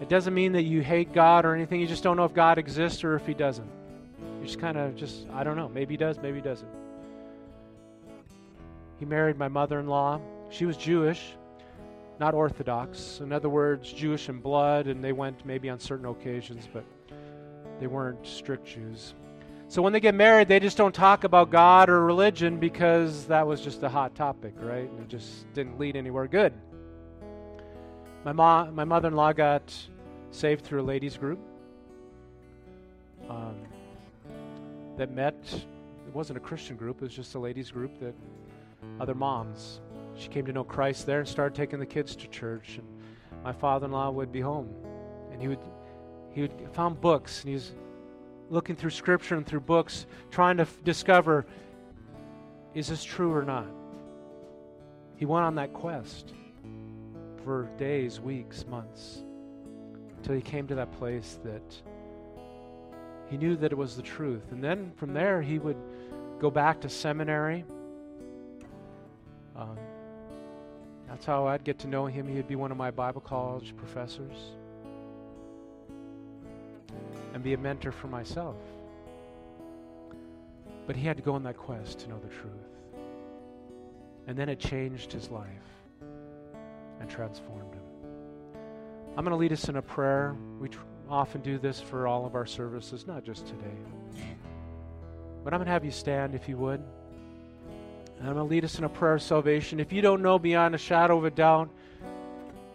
It 0.00 0.08
doesn't 0.08 0.32
mean 0.32 0.52
that 0.52 0.62
you 0.62 0.80
hate 0.80 1.12
God 1.12 1.44
or 1.44 1.54
anything. 1.54 1.80
You 1.80 1.86
just 1.86 2.02
don't 2.02 2.16
know 2.16 2.24
if 2.24 2.34
God 2.34 2.58
exists 2.58 3.04
or 3.04 3.16
if 3.16 3.26
he 3.26 3.34
doesn't. 3.34 3.68
You 4.40 4.46
just 4.46 4.58
kind 4.58 4.78
of 4.78 4.96
just, 4.96 5.26
I 5.32 5.44
don't 5.44 5.56
know. 5.56 5.68
Maybe 5.68 5.94
he 5.94 5.98
does, 5.98 6.18
maybe 6.18 6.36
he 6.36 6.42
doesn't. 6.42 6.68
He 8.98 9.04
married 9.04 9.38
my 9.38 9.48
mother 9.48 9.78
in 9.80 9.86
law. 9.86 10.20
She 10.50 10.64
was 10.66 10.76
Jewish, 10.76 11.34
not 12.18 12.34
Orthodox. 12.34 13.20
In 13.20 13.32
other 13.32 13.48
words, 13.48 13.92
Jewish 13.92 14.28
in 14.28 14.40
blood, 14.40 14.86
and 14.86 15.02
they 15.04 15.12
went 15.12 15.44
maybe 15.44 15.68
on 15.70 15.78
certain 15.78 16.06
occasions, 16.06 16.68
but 16.72 16.84
they 17.78 17.86
weren't 17.86 18.26
strict 18.26 18.66
Jews. 18.66 19.14
So 19.70 19.82
when 19.82 19.92
they 19.92 20.00
get 20.00 20.16
married, 20.16 20.48
they 20.48 20.58
just 20.58 20.76
don't 20.76 20.92
talk 20.92 21.22
about 21.22 21.50
God 21.50 21.90
or 21.90 22.04
religion 22.04 22.58
because 22.58 23.26
that 23.26 23.46
was 23.46 23.60
just 23.60 23.84
a 23.84 23.88
hot 23.88 24.16
topic, 24.16 24.52
right? 24.58 24.90
And 24.90 24.98
it 24.98 25.08
just 25.08 25.46
didn't 25.54 25.78
lead 25.78 25.94
anywhere 25.94 26.26
good. 26.26 26.52
My 28.24 28.32
mom, 28.32 28.74
my 28.74 28.82
mother-in-law 28.82 29.34
got 29.34 29.72
saved 30.32 30.64
through 30.64 30.80
a 30.80 30.82
ladies' 30.82 31.16
group 31.16 31.38
um, 33.28 33.54
that 34.96 35.12
met. 35.12 35.36
It 35.52 36.12
wasn't 36.12 36.38
a 36.38 36.40
Christian 36.40 36.74
group; 36.74 36.96
it 36.96 37.04
was 37.04 37.14
just 37.14 37.36
a 37.36 37.38
ladies' 37.38 37.70
group 37.70 37.96
that 38.00 38.14
other 38.98 39.14
moms. 39.14 39.78
She 40.16 40.26
came 40.26 40.46
to 40.46 40.52
know 40.52 40.64
Christ 40.64 41.06
there 41.06 41.20
and 41.20 41.28
started 41.28 41.54
taking 41.54 41.78
the 41.78 41.86
kids 41.86 42.16
to 42.16 42.26
church. 42.26 42.78
And 42.78 43.44
my 43.44 43.52
father-in-law 43.52 44.10
would 44.10 44.32
be 44.32 44.40
home, 44.40 44.68
and 45.30 45.40
he 45.40 45.46
would 45.46 45.60
he 46.32 46.40
would 46.40 46.52
found 46.72 47.00
books, 47.00 47.42
and 47.42 47.50
he 47.50 47.54
was 47.54 47.70
looking 48.50 48.76
through 48.76 48.90
Scripture 48.90 49.36
and 49.36 49.46
through 49.46 49.60
books, 49.60 50.06
trying 50.30 50.58
to 50.58 50.64
f- 50.64 50.76
discover 50.84 51.46
is 52.74 52.88
this 52.88 53.02
true 53.02 53.32
or 53.32 53.44
not. 53.44 53.66
He 55.16 55.24
went 55.24 55.44
on 55.44 55.54
that 55.54 55.72
quest 55.72 56.34
for 57.44 57.70
days, 57.78 58.20
weeks, 58.20 58.66
months, 58.66 59.22
until 60.16 60.34
he 60.34 60.42
came 60.42 60.66
to 60.66 60.74
that 60.74 60.92
place 60.92 61.38
that 61.44 61.62
he 63.28 63.36
knew 63.36 63.56
that 63.56 63.72
it 63.72 63.78
was 63.78 63.96
the 63.96 64.02
truth. 64.02 64.50
And 64.50 64.62
then 64.62 64.92
from 64.96 65.14
there, 65.14 65.40
he 65.40 65.58
would 65.58 65.76
go 66.40 66.50
back 66.50 66.80
to 66.80 66.88
seminary. 66.88 67.64
Um, 69.56 69.78
that's 71.08 71.24
how 71.24 71.46
I'd 71.46 71.64
get 71.64 71.78
to 71.80 71.88
know 71.88 72.06
him. 72.06 72.26
He'd 72.26 72.48
be 72.48 72.56
one 72.56 72.70
of 72.70 72.76
my 72.76 72.90
Bible 72.90 73.20
college 73.20 73.74
professors 73.76 74.56
and 77.32 77.42
be 77.42 77.54
a 77.54 77.58
mentor 77.58 77.92
for 77.92 78.08
myself. 78.08 78.56
But 80.86 80.96
he 80.96 81.06
had 81.06 81.16
to 81.16 81.22
go 81.22 81.34
on 81.34 81.42
that 81.44 81.56
quest 81.56 82.00
to 82.00 82.08
know 82.08 82.18
the 82.18 82.28
truth. 82.28 82.52
And 84.26 84.36
then 84.36 84.48
it 84.48 84.58
changed 84.58 85.12
his 85.12 85.30
life 85.30 85.46
and 87.00 87.08
transformed 87.08 87.74
him. 87.74 87.82
I'm 89.16 89.24
going 89.24 89.30
to 89.30 89.36
lead 89.36 89.52
us 89.52 89.68
in 89.68 89.76
a 89.76 89.82
prayer. 89.82 90.36
We 90.60 90.68
tr- 90.68 90.80
often 91.08 91.40
do 91.40 91.58
this 91.58 91.80
for 91.80 92.06
all 92.06 92.26
of 92.26 92.34
our 92.34 92.46
services, 92.46 93.06
not 93.06 93.24
just 93.24 93.46
today. 93.46 93.76
But 95.42 95.52
I'm 95.52 95.58
going 95.58 95.66
to 95.66 95.72
have 95.72 95.84
you 95.84 95.90
stand 95.90 96.34
if 96.34 96.48
you 96.48 96.56
would. 96.58 96.80
And 98.18 98.28
I'm 98.28 98.34
going 98.34 98.46
to 98.46 98.54
lead 98.54 98.64
us 98.64 98.78
in 98.78 98.84
a 98.84 98.88
prayer 98.88 99.14
of 99.14 99.22
salvation. 99.22 99.80
If 99.80 99.92
you 99.92 100.02
don't 100.02 100.22
know 100.22 100.38
beyond 100.38 100.74
a 100.74 100.78
shadow 100.78 101.16
of 101.18 101.24
a 101.24 101.30
doubt, 101.30 101.70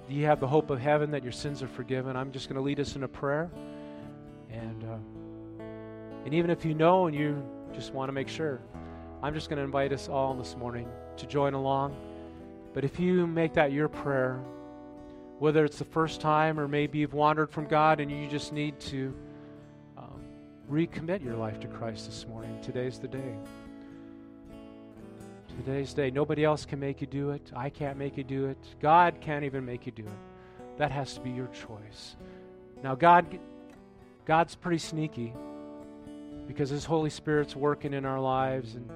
do 0.10 0.15
you 0.15 0.26
have 0.26 0.39
the 0.39 0.48
hope 0.48 0.70
of 0.70 0.80
heaven 0.80 1.12
that 1.12 1.24
your 1.24 1.32
sins 1.32 1.63
are 1.63 1.68
forgiven? 1.68 2.15
I'm 2.15 2.32
just 2.32 2.50
going 2.50 2.58
to 2.58 2.62
lead 2.62 2.80
us 2.80 2.96
in 2.96 3.04
a 3.04 3.08
prayer. 3.08 3.50
And, 4.56 4.84
uh, 4.84 5.63
and 6.26 6.34
even 6.34 6.50
if 6.50 6.63
you 6.65 6.74
know 6.74 7.08
and 7.08 7.15
you 7.15 7.44
just 7.74 7.94
want 7.94 8.10
to 8.10 8.13
make 8.13 8.30
sure, 8.30 8.62
I'm 9.22 9.34
just 9.34 9.50
going 9.50 9.58
to 9.58 9.63
invite 9.63 9.91
us 9.91 10.08
all 10.08 10.34
this 10.34 10.56
morning 10.56 10.88
to 11.18 11.28
join 11.28 11.54
along. 11.54 11.96
But 12.74 12.84
if 12.84 13.00
you 13.00 13.28
make 13.28 13.54
that 13.54 13.72
your 13.72 13.88
prayer, 13.88 14.39
whether 15.39 15.65
it's 15.65 15.78
the 15.78 15.86
first 15.86 16.22
time 16.22 16.60
or 16.60 16.68
maybe 16.68 17.00
you've 17.00 17.13
wandered 17.13 17.50
from 17.50 17.65
God 17.65 18.00
and 18.00 18.10
you 18.10 18.28
just 18.30 18.54
need 18.54 18.80
to 18.82 19.13
um, 19.98 20.22
recommit 20.70 21.24
your 21.24 21.36
life 21.36 21.60
to 21.62 21.68
Christ 21.68 22.06
this 22.06 22.26
morning, 22.28 22.58
today's 22.62 23.00
the 23.00 23.08
day. 23.08 23.36
Today's 25.63 25.94
day. 25.94 26.12
Nobody 26.12 26.44
else 26.44 26.65
can 26.65 26.80
make 26.80 27.00
you 27.00 27.08
do 27.08 27.32
it. 27.32 27.52
I 27.56 27.70
can't 27.70 27.98
make 27.98 28.18
you 28.18 28.24
do 28.24 28.48
it. 28.48 28.58
God 28.82 29.22
can't 29.22 29.46
even 29.46 29.65
make 29.65 29.86
you 29.86 29.91
do 29.91 30.04
it. 30.04 30.78
That 30.78 30.91
has 30.91 31.13
to 31.13 31.22
be 31.22 31.32
your 31.32 31.48
choice. 31.48 32.18
Now, 32.84 32.94
God, 32.94 33.39
God's 34.26 34.56
pretty 34.56 34.80
sneaky 34.80 35.34
because 36.48 36.70
His 36.70 36.86
Holy 36.86 37.10
Spirit's 37.10 37.56
working 37.56 37.94
in 37.94 38.06
our 38.06 38.20
lives 38.20 38.76
and 38.76 38.90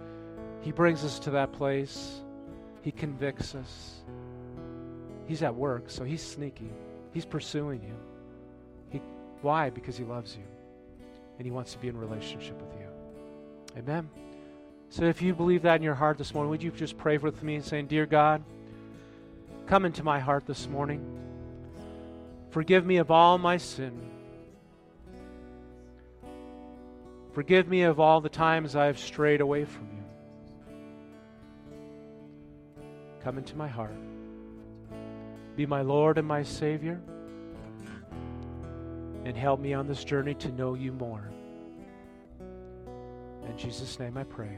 He 0.62 0.72
brings 0.72 1.04
us 1.06 1.20
to 1.20 1.32
that 1.32 1.52
place. 1.52 2.22
He 2.82 2.92
convicts 2.92 3.56
us. 3.56 4.02
He's 5.28 5.44
at 5.44 5.54
work, 5.54 5.90
so 5.90 6.04
He's 6.04 6.24
sneaky. 6.24 6.72
He's 7.14 7.26
pursuing 7.26 7.82
you. 7.82 7.96
He, 8.90 9.02
why? 9.42 9.70
Because 9.70 9.98
He 9.98 10.04
loves 10.04 10.36
you 10.36 10.44
and 11.38 11.46
He 11.46 11.52
wants 11.52 11.74
to 11.74 11.78
be 11.80 11.88
in 11.88 11.98
relationship 11.98 12.60
with 12.60 12.74
you. 12.80 12.88
Amen. 13.78 14.10
So 14.90 15.04
if 15.06 15.22
you 15.22 15.36
believe 15.36 15.62
that 15.62 15.76
in 15.76 15.84
your 15.84 15.94
heart 15.94 16.18
this 16.18 16.34
morning, 16.34 16.50
would 16.50 16.64
you 16.64 16.72
just 16.72 16.98
pray 16.98 17.18
with 17.18 17.44
me 17.44 17.62
saying, 17.62 17.88
Dear 17.88 18.08
God, 18.08 18.44
come 19.68 19.86
into 19.86 20.04
my 20.04 20.20
heart 20.20 20.48
this 20.48 20.68
morning. 20.68 21.06
Forgive 22.50 22.84
me 22.84 22.98
of 22.98 23.12
all 23.12 23.38
my 23.38 23.58
sin. 23.58 24.10
Forgive 27.34 27.68
me 27.68 27.84
of 27.84 28.00
all 28.00 28.22
the 28.22 28.30
times 28.30 28.76
I 28.76 28.86
have 28.86 28.98
strayed 28.98 29.42
away 29.42 29.66
from 29.66 29.88
you. 29.96 30.04
Come 33.24 33.38
into 33.38 33.56
my 33.56 33.68
heart. 33.68 33.96
Be 35.56 35.66
my 35.66 35.82
Lord 35.82 36.18
and 36.18 36.28
my 36.28 36.44
Savior. 36.44 37.00
And 39.26 39.38
help 39.38 39.60
me 39.60 39.74
on 39.74 39.88
this 39.88 40.04
journey 40.04 40.34
to 40.36 40.50
know 40.54 40.74
you 40.74 40.92
more. 40.92 41.30
In 43.48 43.58
Jesus' 43.58 44.00
name 44.00 44.18
I 44.18 44.24
pray. 44.24 44.58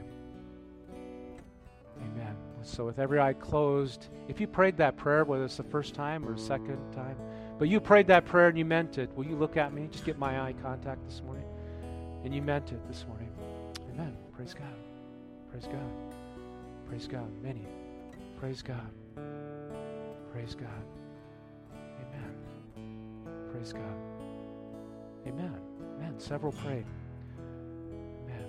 Amen. 2.00 2.36
So, 2.62 2.84
with 2.86 2.98
every 2.98 3.20
eye 3.20 3.32
closed, 3.32 4.06
if 4.28 4.40
you 4.40 4.46
prayed 4.46 4.76
that 4.76 4.96
prayer, 4.96 5.24
whether 5.24 5.44
it's 5.44 5.56
the 5.56 5.64
first 5.64 5.94
time 5.94 6.26
or 6.26 6.36
second 6.36 6.78
time, 6.92 7.16
but 7.58 7.68
you 7.68 7.80
prayed 7.80 8.06
that 8.06 8.24
prayer 8.24 8.48
and 8.48 8.56
you 8.56 8.64
meant 8.64 8.98
it, 8.98 9.10
will 9.16 9.26
you 9.26 9.36
look 9.36 9.56
at 9.56 9.72
me? 9.72 9.88
Just 9.90 10.04
get 10.04 10.18
my 10.18 10.40
eye 10.40 10.54
contact 10.62 11.04
this 11.06 11.20
morning. 11.24 11.44
And 12.24 12.34
you 12.34 12.40
meant 12.40 12.70
it 12.70 12.86
this 12.86 13.04
morning. 13.08 13.30
Amen. 13.92 14.16
Praise 14.34 14.54
God. 14.54 14.76
Praise 15.50 15.66
God. 15.66 15.90
Praise 16.88 17.08
God. 17.08 17.42
Many. 17.42 17.66
Praise 18.38 18.62
God. 18.62 18.90
Praise 20.32 20.54
God. 20.54 20.84
Amen. 21.74 22.34
Praise 23.50 23.72
God. 23.72 23.96
Amen. 25.26 25.56
Amen. 25.96 26.14
Several 26.18 26.52
prayed. 26.52 26.86
Amen. 28.24 28.46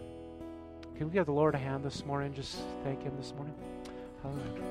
Can 0.95 1.07
we 1.07 1.13
give 1.13 1.25
the 1.25 1.31
Lord 1.31 1.55
a 1.55 1.57
hand 1.57 1.83
this 1.83 2.05
morning? 2.05 2.33
Just 2.33 2.57
thank 2.83 3.01
Him 3.03 3.13
this 3.17 3.33
morning. 3.33 3.55
Hallelujah. 4.21 4.63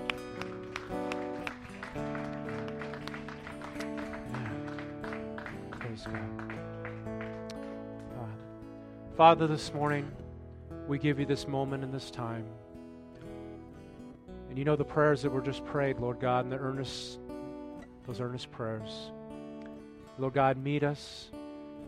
Amen. 4.29 5.71
Praise 5.81 6.05
God. 6.05 6.52
Father, 9.23 9.47
this 9.47 9.73
morning 9.73 10.11
we 10.89 10.99
give 10.99 11.21
you 11.21 11.25
this 11.25 11.47
moment 11.47 11.85
and 11.85 11.95
this 11.95 12.11
time. 12.11 12.45
And 14.49 14.59
you 14.59 14.65
know 14.65 14.75
the 14.75 14.85
prayers 14.85 15.23
that 15.23 15.31
were 15.31 15.41
just 15.41 15.65
prayed, 15.65 16.01
Lord 16.01 16.19
God, 16.19 16.43
and 16.45 16.53
the 16.53 16.59
earnest, 16.59 17.21
those 18.05 18.21
earnest 18.21 18.51
prayers. 18.51 19.13
Lord 20.19 20.35
God, 20.35 20.57
meet 20.57 20.83
us. 20.83 21.31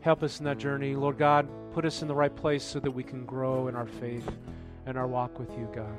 Help 0.02 0.22
us 0.22 0.38
in 0.38 0.44
that 0.44 0.58
journey. 0.58 0.94
Lord 0.94 1.18
God, 1.18 1.48
put 1.72 1.84
us 1.84 2.02
in 2.02 2.06
the 2.06 2.14
right 2.14 2.36
place 2.36 2.62
so 2.62 2.78
that 2.78 2.92
we 2.92 3.02
can 3.02 3.26
grow 3.26 3.66
in 3.66 3.74
our 3.74 3.88
faith 3.88 4.30
and 4.86 4.96
our 4.96 5.08
walk 5.08 5.36
with 5.36 5.50
you, 5.58 5.68
God. 5.74 5.98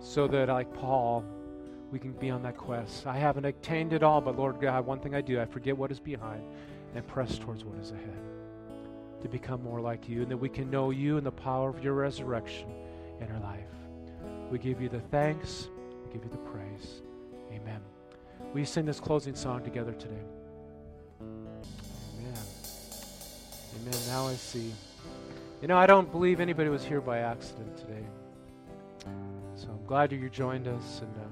So 0.00 0.26
that, 0.28 0.48
like 0.48 0.72
Paul, 0.72 1.26
we 1.92 1.98
can 1.98 2.12
be 2.12 2.30
on 2.30 2.42
that 2.44 2.56
quest. 2.56 3.06
I 3.06 3.18
haven't 3.18 3.44
attained 3.44 3.92
it 3.92 4.02
all, 4.02 4.22
but 4.22 4.34
Lord 4.34 4.62
God, 4.62 4.86
one 4.86 4.98
thing 4.98 5.14
I 5.14 5.20
do, 5.20 5.38
I 5.38 5.44
forget 5.44 5.76
what 5.76 5.92
is 5.92 6.00
behind 6.00 6.42
and 6.94 7.06
press 7.06 7.38
towards 7.38 7.64
what 7.64 7.78
is 7.78 7.90
ahead 7.92 8.18
to 9.22 9.28
become 9.28 9.62
more 9.62 9.80
like 9.80 10.08
you 10.08 10.22
and 10.22 10.30
that 10.30 10.36
we 10.36 10.48
can 10.48 10.70
know 10.70 10.90
you 10.90 11.16
and 11.16 11.26
the 11.26 11.32
power 11.32 11.68
of 11.68 11.82
your 11.82 11.94
resurrection 11.94 12.68
in 13.20 13.30
our 13.30 13.40
life. 13.40 13.64
We 14.50 14.58
give 14.58 14.80
you 14.80 14.88
the 14.88 15.00
thanks, 15.00 15.68
we 16.04 16.12
give 16.12 16.24
you 16.24 16.30
the 16.30 16.38
praise. 16.38 17.02
Amen. 17.52 17.80
We 18.54 18.64
sing 18.64 18.86
this 18.86 19.00
closing 19.00 19.34
song 19.34 19.62
together 19.64 19.92
today. 19.92 20.22
Amen. 21.20 22.42
Amen. 23.80 24.00
Now 24.06 24.26
I 24.28 24.34
see. 24.34 24.72
You 25.60 25.68
know, 25.68 25.76
I 25.76 25.86
don't 25.86 26.10
believe 26.10 26.40
anybody 26.40 26.70
was 26.70 26.84
here 26.84 27.00
by 27.00 27.18
accident 27.18 27.76
today. 27.76 28.04
So 29.56 29.68
I'm 29.70 29.84
glad 29.86 30.12
you 30.12 30.28
joined 30.30 30.68
us. 30.68 31.00
And 31.00 31.14
uh, 31.16 31.26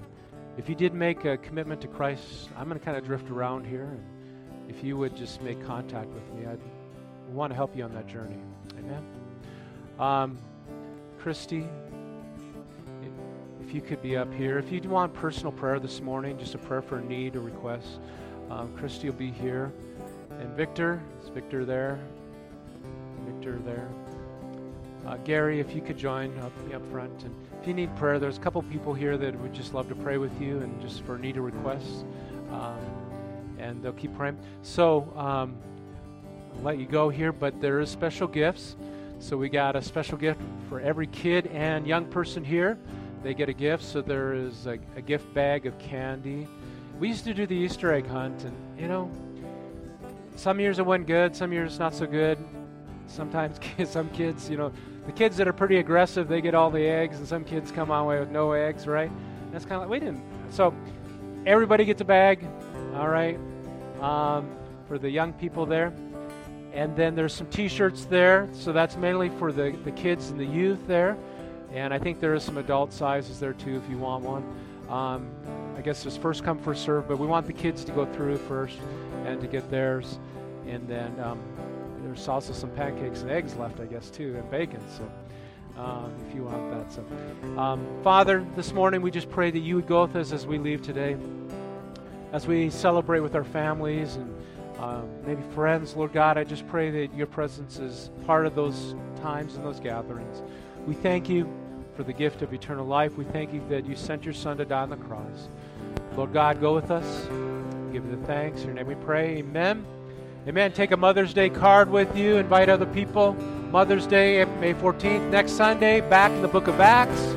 if 0.58 0.68
you 0.68 0.74
did 0.74 0.92
make 0.92 1.24
a 1.24 1.36
commitment 1.36 1.80
to 1.82 1.88
Christ, 1.88 2.48
I'm 2.56 2.68
going 2.68 2.78
to 2.78 2.84
kind 2.84 2.96
of 2.96 3.04
drift 3.04 3.30
around 3.30 3.66
here. 3.66 3.84
And, 3.84 4.15
if 4.68 4.82
you 4.84 4.96
would 4.96 5.16
just 5.16 5.42
make 5.42 5.64
contact 5.64 6.08
with 6.08 6.34
me, 6.34 6.46
I'd 6.46 6.60
want 7.32 7.50
to 7.50 7.54
help 7.54 7.76
you 7.76 7.84
on 7.84 7.92
that 7.94 8.06
journey. 8.06 8.38
Amen. 8.78 9.04
Um, 9.98 10.38
Christy, 11.18 11.66
if 13.66 13.74
you 13.74 13.80
could 13.80 14.00
be 14.02 14.16
up 14.16 14.32
here. 14.32 14.58
If 14.58 14.70
you 14.70 14.80
want 14.82 15.12
personal 15.12 15.50
prayer 15.50 15.80
this 15.80 16.00
morning, 16.00 16.38
just 16.38 16.54
a 16.54 16.58
prayer 16.58 16.82
for 16.82 16.98
a 16.98 17.04
need 17.04 17.34
or 17.34 17.40
request, 17.40 17.98
um, 18.48 18.72
Christy 18.76 19.10
will 19.10 19.16
be 19.16 19.30
here. 19.30 19.72
And 20.38 20.50
Victor, 20.50 21.02
is 21.22 21.28
Victor 21.30 21.64
there? 21.64 21.98
Victor 23.24 23.58
there. 23.64 23.88
Uh, 25.04 25.16
Gary, 25.18 25.60
if 25.60 25.74
you 25.74 25.80
could 25.80 25.98
join 25.98 26.36
up, 26.40 26.52
up 26.72 26.90
front. 26.92 27.22
And 27.24 27.34
if 27.60 27.66
you 27.66 27.74
need 27.74 27.94
prayer, 27.96 28.18
there's 28.18 28.38
a 28.38 28.40
couple 28.40 28.62
people 28.62 28.94
here 28.94 29.16
that 29.16 29.38
would 29.40 29.54
just 29.54 29.74
love 29.74 29.88
to 29.88 29.94
pray 29.96 30.18
with 30.18 30.40
you 30.40 30.58
and 30.58 30.80
just 30.80 31.02
for 31.02 31.18
need 31.18 31.36
or 31.36 31.42
requests. 31.42 32.04
Um, 32.50 32.78
and 33.58 33.82
they'll 33.82 33.92
keep 33.92 34.16
praying. 34.16 34.38
So, 34.62 35.12
um, 35.16 35.56
I'll 36.56 36.62
let 36.62 36.78
you 36.78 36.86
go 36.86 37.08
here, 37.08 37.32
but 37.32 37.60
there 37.60 37.80
is 37.80 37.90
special 37.90 38.26
gifts. 38.26 38.76
So 39.18 39.36
we 39.36 39.48
got 39.48 39.76
a 39.76 39.82
special 39.82 40.18
gift 40.18 40.40
for 40.68 40.80
every 40.80 41.06
kid 41.06 41.46
and 41.48 41.86
young 41.86 42.06
person 42.06 42.44
here. 42.44 42.78
They 43.22 43.34
get 43.34 43.48
a 43.48 43.52
gift. 43.52 43.82
So 43.82 44.02
there 44.02 44.34
is 44.34 44.66
a, 44.66 44.78
a 44.94 45.00
gift 45.00 45.32
bag 45.34 45.66
of 45.66 45.78
candy. 45.78 46.46
We 46.98 47.08
used 47.08 47.24
to 47.24 47.34
do 47.34 47.46
the 47.46 47.54
Easter 47.54 47.92
egg 47.92 48.06
hunt, 48.06 48.44
and 48.44 48.56
you 48.78 48.88
know, 48.88 49.10
some 50.36 50.60
years 50.60 50.78
it 50.78 50.86
went 50.86 51.06
good, 51.06 51.34
some 51.34 51.52
years 51.52 51.78
not 51.78 51.94
so 51.94 52.06
good. 52.06 52.38
Sometimes 53.06 53.58
some 53.90 54.08
kids, 54.10 54.48
you 54.48 54.56
know, 54.56 54.72
the 55.06 55.12
kids 55.12 55.36
that 55.36 55.46
are 55.46 55.52
pretty 55.52 55.78
aggressive, 55.78 56.28
they 56.28 56.40
get 56.40 56.54
all 56.54 56.70
the 56.70 56.86
eggs, 56.86 57.18
and 57.18 57.26
some 57.26 57.44
kids 57.44 57.70
come 57.70 57.90
away 57.90 58.18
with 58.18 58.30
no 58.30 58.52
eggs, 58.52 58.86
right? 58.86 59.10
That's 59.52 59.64
kind 59.64 59.76
of 59.76 59.82
like 59.82 59.90
we 59.90 60.00
didn't. 60.00 60.24
So 60.50 60.74
everybody 61.46 61.84
gets 61.84 62.00
a 62.00 62.04
bag, 62.04 62.46
all 62.96 63.08
right, 63.08 63.38
um, 64.00 64.50
for 64.88 64.98
the 64.98 65.10
young 65.10 65.32
people 65.34 65.66
there. 65.66 65.92
And 66.72 66.94
then 66.94 67.14
there's 67.14 67.34
some 67.34 67.46
T-shirts 67.46 68.04
there, 68.04 68.48
so 68.52 68.72
that's 68.72 68.96
mainly 68.96 69.30
for 69.30 69.52
the, 69.52 69.70
the 69.84 69.92
kids 69.92 70.30
and 70.30 70.38
the 70.38 70.44
youth 70.44 70.86
there. 70.86 71.16
And 71.72 71.92
I 71.92 71.98
think 71.98 72.20
there 72.20 72.34
is 72.34 72.42
some 72.42 72.58
adult 72.58 72.92
sizes 72.92 73.40
there 73.40 73.52
too 73.52 73.76
if 73.76 73.90
you 73.90 73.98
want 73.98 74.24
one. 74.24 74.44
Um, 74.88 75.30
I 75.76 75.80
guess 75.80 76.04
it's 76.06 76.16
first 76.16 76.44
come, 76.44 76.58
first 76.58 76.84
serve, 76.84 77.08
but 77.08 77.18
we 77.18 77.26
want 77.26 77.46
the 77.46 77.52
kids 77.52 77.84
to 77.84 77.92
go 77.92 78.06
through 78.06 78.38
first 78.38 78.78
and 79.24 79.40
to 79.40 79.46
get 79.46 79.70
theirs. 79.70 80.18
And 80.66 80.86
then 80.88 81.18
um, 81.20 81.40
there's 82.02 82.28
also 82.28 82.52
some 82.52 82.70
pancakes 82.70 83.22
and 83.22 83.30
eggs 83.30 83.56
left, 83.56 83.80
I 83.80 83.86
guess, 83.86 84.10
too, 84.10 84.36
and 84.36 84.50
bacon. 84.50 84.80
So 84.96 85.10
um, 85.82 86.14
if 86.28 86.34
you 86.34 86.44
want 86.44 86.70
that. 86.70 86.92
So, 86.92 87.04
um, 87.58 87.86
Father, 88.02 88.46
this 88.54 88.72
morning 88.72 89.02
we 89.02 89.10
just 89.10 89.30
pray 89.30 89.50
that 89.50 89.58
you 89.58 89.76
would 89.76 89.86
go 89.86 90.02
with 90.02 90.16
us 90.16 90.32
as 90.32 90.46
we 90.46 90.58
leave 90.58 90.82
today, 90.82 91.16
as 92.36 92.46
we 92.46 92.68
celebrate 92.68 93.20
with 93.20 93.34
our 93.34 93.44
families 93.44 94.16
and 94.16 94.36
um, 94.78 95.08
maybe 95.24 95.40
friends, 95.54 95.96
Lord 95.96 96.12
God, 96.12 96.36
I 96.36 96.44
just 96.44 96.68
pray 96.68 96.90
that 96.90 97.14
your 97.16 97.26
presence 97.26 97.78
is 97.78 98.10
part 98.26 98.44
of 98.44 98.54
those 98.54 98.94
times 99.22 99.54
and 99.54 99.64
those 99.64 99.80
gatherings. 99.80 100.42
We 100.86 100.92
thank 100.92 101.30
you 101.30 101.50
for 101.96 102.02
the 102.02 102.12
gift 102.12 102.42
of 102.42 102.52
eternal 102.52 102.84
life. 102.84 103.16
We 103.16 103.24
thank 103.24 103.54
you 103.54 103.62
that 103.70 103.86
you 103.86 103.96
sent 103.96 104.26
your 104.26 104.34
Son 104.34 104.58
to 104.58 104.66
die 104.66 104.82
on 104.82 104.90
the 104.90 104.98
cross. 104.98 105.48
Lord 106.14 106.34
God, 106.34 106.60
go 106.60 106.74
with 106.74 106.90
us. 106.90 107.24
Give 107.90 108.04
you 108.04 108.16
the 108.16 108.26
thanks. 108.26 108.60
In 108.60 108.66
your 108.66 108.74
name 108.74 108.86
we 108.86 108.96
pray. 108.96 109.38
Amen. 109.38 109.86
Amen. 110.46 110.72
Take 110.72 110.90
a 110.90 110.96
Mother's 110.96 111.32
Day 111.32 111.48
card 111.48 111.88
with 111.88 112.14
you. 112.14 112.36
Invite 112.36 112.68
other 112.68 112.84
people. 112.84 113.32
Mother's 113.70 114.06
Day, 114.06 114.44
May 114.60 114.74
14th, 114.74 115.30
next 115.30 115.52
Sunday, 115.52 116.02
back 116.02 116.30
in 116.32 116.42
the 116.42 116.48
book 116.48 116.66
of 116.66 116.80
Acts. 116.80 117.34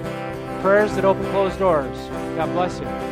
Prayers 0.62 0.94
that 0.96 1.06
open 1.06 1.24
closed 1.32 1.58
doors. 1.58 1.98
God 2.36 2.52
bless 2.52 2.82
you. 2.82 3.09